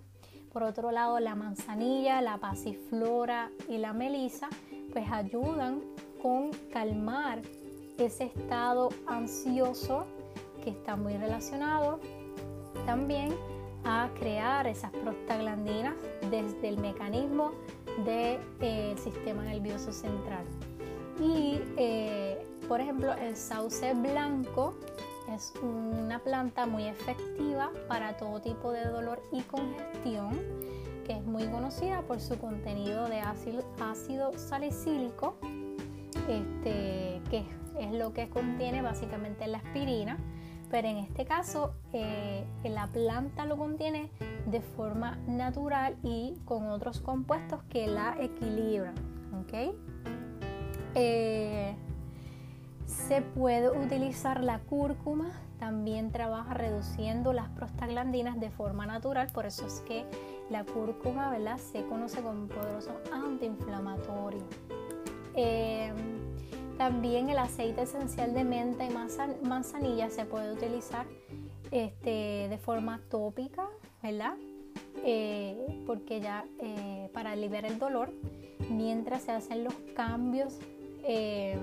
Por 0.52 0.63
otro 0.63 0.91
lado, 0.91 1.19
la 1.19 1.36
manzanilla, 1.36 2.21
la 2.21 2.38
pasiflora 2.38 3.52
y 3.69 3.78
la 3.78 3.93
melisa 3.93 4.50
pues 4.91 5.10
ayudan 5.12 5.82
con 6.21 6.52
calmar 6.71 7.41
ese 7.97 8.26
estado 8.26 8.89
ansioso 9.06 10.06
que 10.63 10.71
está 10.71 10.95
muy 10.95 11.13
relacionado 11.17 12.00
también 12.86 13.36
a 13.84 14.10
crear 14.19 14.67
esas 14.67 14.91
prostaglandinas 14.91 15.93
desde 16.30 16.69
el 16.69 16.78
mecanismo 16.78 17.52
del 18.06 18.39
eh, 18.62 18.95
sistema 18.97 19.43
nervioso 19.43 19.91
central. 19.91 20.45
Y, 21.19 21.60
eh, 21.77 22.45
por 22.67 22.82
ejemplo, 22.82 23.13
el 23.13 23.36
sauce 23.36 23.93
blanco 23.93 24.75
es 25.34 25.53
una 25.62 26.19
planta 26.19 26.65
muy 26.65 26.84
efectiva 26.84 27.71
para 27.88 28.17
todo 28.17 28.41
tipo 28.41 28.71
de 28.71 28.86
dolor 28.86 29.21
y 29.32 29.41
congestión, 29.41 30.39
que 31.06 31.13
es 31.13 31.23
muy 31.23 31.45
conocida 31.47 32.01
por 32.01 32.19
su 32.19 32.38
contenido 32.38 33.08
de 33.08 33.19
ácido, 33.19 33.63
ácido 33.80 34.38
salicílico, 34.38 35.38
este, 36.27 37.21
que 37.30 37.45
es 37.80 37.91
lo 37.91 38.13
que 38.13 38.30
contiene 38.30 38.82
básicamente 38.82 39.47
la 39.47 39.60
aspirina, 39.60 40.17
pero 40.69 40.88
en 40.88 40.97
este 40.97 41.25
caso 41.25 41.73
eh, 41.93 42.45
la 42.63 42.88
planta 42.88 43.45
lo 43.45 43.58
contiene 43.58 44.12
de 44.47 44.62
forma 44.62 45.17
natural 45.27 45.97
y 46.03 46.36
con 46.45 46.67
otros 46.69 46.99
compuestos 47.01 47.63
que 47.69 47.88
la 47.88 48.17
equilibran. 48.19 48.95
¿okay? 49.41 49.73
Eh, 50.95 51.76
se 52.86 53.21
puede 53.21 53.69
utilizar 53.69 54.43
la 54.43 54.60
cúrcuma, 54.60 55.32
también 55.60 56.12
trabaja 56.12 56.54
reduciendo 56.54 57.34
las 57.34 57.50
prostaglandinas 57.50 58.39
de 58.39 58.50
forma 58.50 58.86
natural, 58.86 59.28
por 59.34 59.45
eso 59.45 59.65
es 59.65 59.82
que 59.82 60.06
la 60.50 60.63
cúrcuma 60.63 61.30
¿verdad? 61.32 61.58
se 61.58 61.84
conoce 61.86 62.21
como 62.21 62.41
un 62.41 62.47
poderoso 62.47 62.91
antiinflamatorio. 63.12 64.43
Eh, 65.36 65.91
también 66.78 67.30
el 67.30 67.39
aceite 67.39 67.84
esencial 67.84 68.34
de 68.34 68.43
menta 68.43 68.86
y 68.86 68.89
manzanilla 69.43 70.10
se 70.10 70.26
puede 70.26 70.54
utilizar 70.54 71.06
este, 71.71 72.47
de 72.50 72.58
forma 72.58 73.02
tópica, 73.10 73.67
¿verdad? 74.02 74.36
Eh, 75.04 75.84
porque 75.86 76.21
ya 76.21 76.45
para 77.13 77.32
aliviar 77.32 77.65
el 77.65 77.80
dolor, 77.80 78.12
mientras 78.69 79.23
se 79.23 79.32
hacen 79.32 79.63
los 79.63 79.73
cambios 79.95 80.60
eh, 81.08 81.58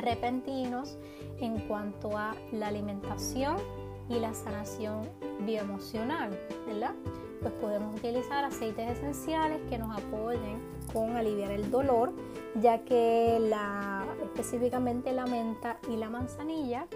repentinos 0.00 0.98
en 1.40 1.60
cuanto 1.60 2.16
a 2.16 2.34
la 2.52 2.68
alimentación 2.68 3.56
y 4.08 4.18
la 4.18 4.34
sanación 4.34 5.08
bioemocional, 5.40 6.30
¿verdad? 6.66 6.94
Pues 7.40 7.52
podemos 7.54 7.96
utilizar 7.98 8.44
aceites 8.44 8.98
esenciales 8.98 9.60
que 9.68 9.78
nos 9.78 9.96
apoyen 9.96 10.60
con 10.92 11.16
aliviar 11.16 11.52
el 11.52 11.70
dolor, 11.70 12.12
ya 12.60 12.84
que 12.84 13.38
específicamente 14.24 15.12
la 15.12 15.26
menta 15.26 15.78
y 15.88 15.96
la 15.96 16.10
manzanilla 16.10 16.86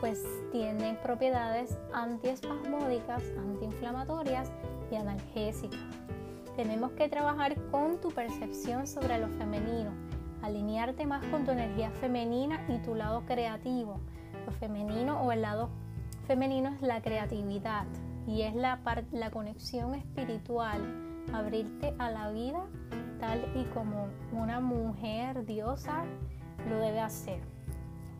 pues 0.00 0.22
tienen 0.52 0.96
propiedades 0.96 1.78
antiespasmódicas, 1.92 3.22
antiinflamatorias 3.38 4.50
y 4.90 4.96
analgésicas. 4.96 5.80
Tenemos 6.56 6.92
que 6.92 7.08
trabajar 7.08 7.54
con 7.70 7.98
tu 8.00 8.10
percepción 8.10 8.86
sobre 8.86 9.18
lo 9.18 9.28
femenino, 9.28 9.92
alinearte 10.46 11.06
más 11.06 11.24
con 11.26 11.44
tu 11.44 11.50
energía 11.50 11.90
femenina 11.90 12.64
y 12.68 12.78
tu 12.78 12.94
lado 12.94 13.24
creativo. 13.26 14.00
Lo 14.46 14.52
femenino 14.52 15.20
o 15.22 15.32
el 15.32 15.42
lado 15.42 15.70
femenino 16.26 16.70
es 16.70 16.82
la 16.82 17.02
creatividad 17.02 17.86
y 18.26 18.42
es 18.42 18.54
la, 18.54 18.80
la 19.12 19.30
conexión 19.30 19.94
espiritual, 19.94 20.80
abrirte 21.32 21.94
a 21.98 22.10
la 22.10 22.30
vida 22.30 22.64
tal 23.20 23.44
y 23.54 23.64
como 23.74 24.08
una 24.32 24.60
mujer 24.60 25.44
diosa 25.46 26.04
lo 26.68 26.78
debe 26.78 27.00
hacer. 27.00 27.40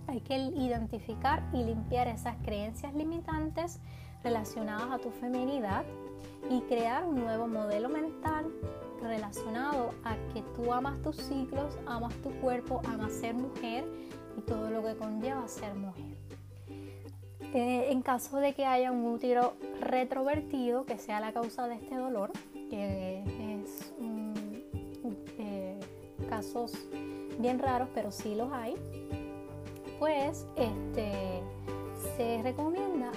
Hay 0.08 0.20
que 0.20 0.36
identificar 0.36 1.42
y 1.52 1.64
limpiar 1.64 2.06
esas 2.08 2.36
creencias 2.44 2.94
limitantes 2.94 3.80
relacionadas 4.22 4.90
a 4.90 4.98
tu 4.98 5.10
feminidad 5.10 5.84
y 6.50 6.60
crear 6.62 7.04
un 7.04 7.16
nuevo 7.16 7.46
modelo 7.46 7.88
mental 7.88 8.46
relacionado 9.02 9.90
a 10.04 10.16
que 10.32 10.42
tú 10.54 10.72
amas 10.72 11.00
tus 11.02 11.16
ciclos, 11.16 11.78
amas 11.86 12.14
tu 12.22 12.30
cuerpo, 12.40 12.80
amas 12.86 13.12
ser 13.12 13.34
mujer 13.34 13.84
y 14.36 14.40
todo 14.42 14.70
lo 14.70 14.82
que 14.82 14.96
conlleva 14.96 15.46
ser 15.48 15.74
mujer. 15.74 16.16
Eh, 17.54 17.90
en 17.90 18.02
caso 18.02 18.38
de 18.38 18.54
que 18.54 18.66
haya 18.66 18.90
un 18.90 19.06
útero 19.06 19.54
retrovertido, 19.80 20.84
que 20.84 20.98
sea 20.98 21.20
la 21.20 21.32
causa 21.32 21.68
de 21.68 21.76
este 21.76 21.94
dolor, 21.94 22.30
que 22.68 23.22
es 23.62 23.92
eh, 25.38 25.78
casos 26.28 26.72
bien 27.38 27.58
raros, 27.58 27.88
pero 27.94 28.10
sí 28.10 28.34
los 28.34 28.52
hay, 28.52 28.74
pues 29.98 30.46
este, 30.56 31.40
se 32.16 32.42
recomienda 32.42 33.10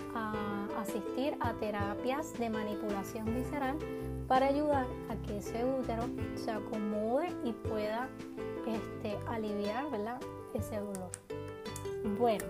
asistir 0.81 1.35
a 1.39 1.53
terapias 1.53 2.33
de 2.39 2.49
manipulación 2.49 3.25
visceral 3.33 3.77
para 4.27 4.47
ayudar 4.47 4.85
a 5.09 5.15
que 5.25 5.37
ese 5.37 5.65
útero 5.65 6.03
se 6.35 6.51
acomode 6.51 7.29
y 7.43 7.51
pueda 7.51 8.07
este, 8.67 9.17
aliviar 9.27 9.85
ese 10.53 10.77
dolor. 10.77 11.09
Bueno, 12.17 12.45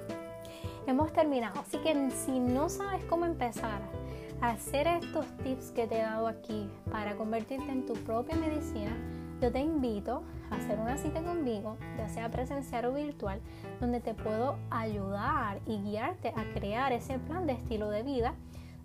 hemos 0.88 1.12
terminado. 1.14 1.60
Así 1.60 1.78
que 1.78 2.12
si 2.12 2.40
no 2.40 2.70
sabes 2.70 3.04
cómo 3.06 3.26
empezar 3.26 3.82
a 4.42 4.52
hacer 4.52 4.88
estos 4.88 5.26
tips 5.44 5.72
que 5.72 5.88
te 5.88 6.00
he 6.00 6.02
dado 6.02 6.28
aquí 6.28 6.70
para 6.92 7.16
convertirte 7.16 7.72
en 7.72 7.86
tu 7.86 7.94
propia 7.94 8.36
medicina, 8.36 8.96
yo 9.42 9.52
te 9.52 9.60
invito 9.60 10.18
a 10.18 10.39
hacer 10.52 10.80
una 10.80 10.98
cita 10.98 11.22
conmigo, 11.22 11.78
ya 11.98 12.10
sea 12.10 12.30
presencial 12.30 12.86
o 12.86 12.94
virtual, 12.94 13.42
donde 13.80 14.00
te 14.00 14.14
puedo 14.14 14.58
ayudar 14.70 15.60
y 15.66 15.82
guiarte 15.82 16.30
a 16.30 16.44
crear 16.54 16.92
ese 16.92 17.20
plan 17.20 17.48
de 17.48 17.54
estilo 17.54 17.90
de 17.90 18.04
vida 18.04 18.34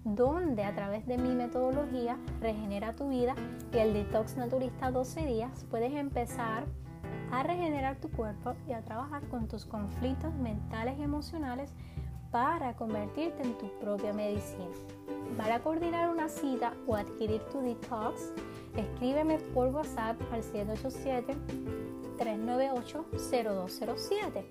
donde 0.05 0.65
a 0.65 0.75
través 0.75 1.07
de 1.07 1.17
mi 1.17 1.35
metodología 1.35 2.19
Regenera 2.41 2.95
tu 2.95 3.09
vida 3.09 3.35
y 3.73 3.79
el 3.79 3.95
Detox 3.95 4.37
Naturista 4.37 4.91
12 4.91 5.25
días 5.25 5.65
puedes 5.71 5.95
empezar 5.95 6.65
a 7.33 7.43
regenerar 7.43 7.97
tu 7.97 8.11
cuerpo 8.11 8.55
y 8.69 8.73
a 8.73 8.83
trabajar 8.83 9.23
con 9.29 9.49
tus 9.49 9.65
conflictos 9.65 10.35
mentales 10.35 10.99
y 10.99 11.03
emocionales 11.03 11.73
para 12.31 12.75
convertirte 12.75 13.43
en 13.43 13.57
tu 13.57 13.69
propia 13.81 14.13
medicina. 14.13 14.67
Para 15.37 15.61
coordinar 15.61 16.11
una 16.11 16.29
cita 16.29 16.75
o 16.87 16.97
adquirir 16.97 17.41
tu 17.45 17.61
detox, 17.61 18.33
escríbeme 18.77 19.39
por 19.53 19.69
WhatsApp 19.69 20.17
al 20.33 20.43
787-398-0207. 22.19 24.45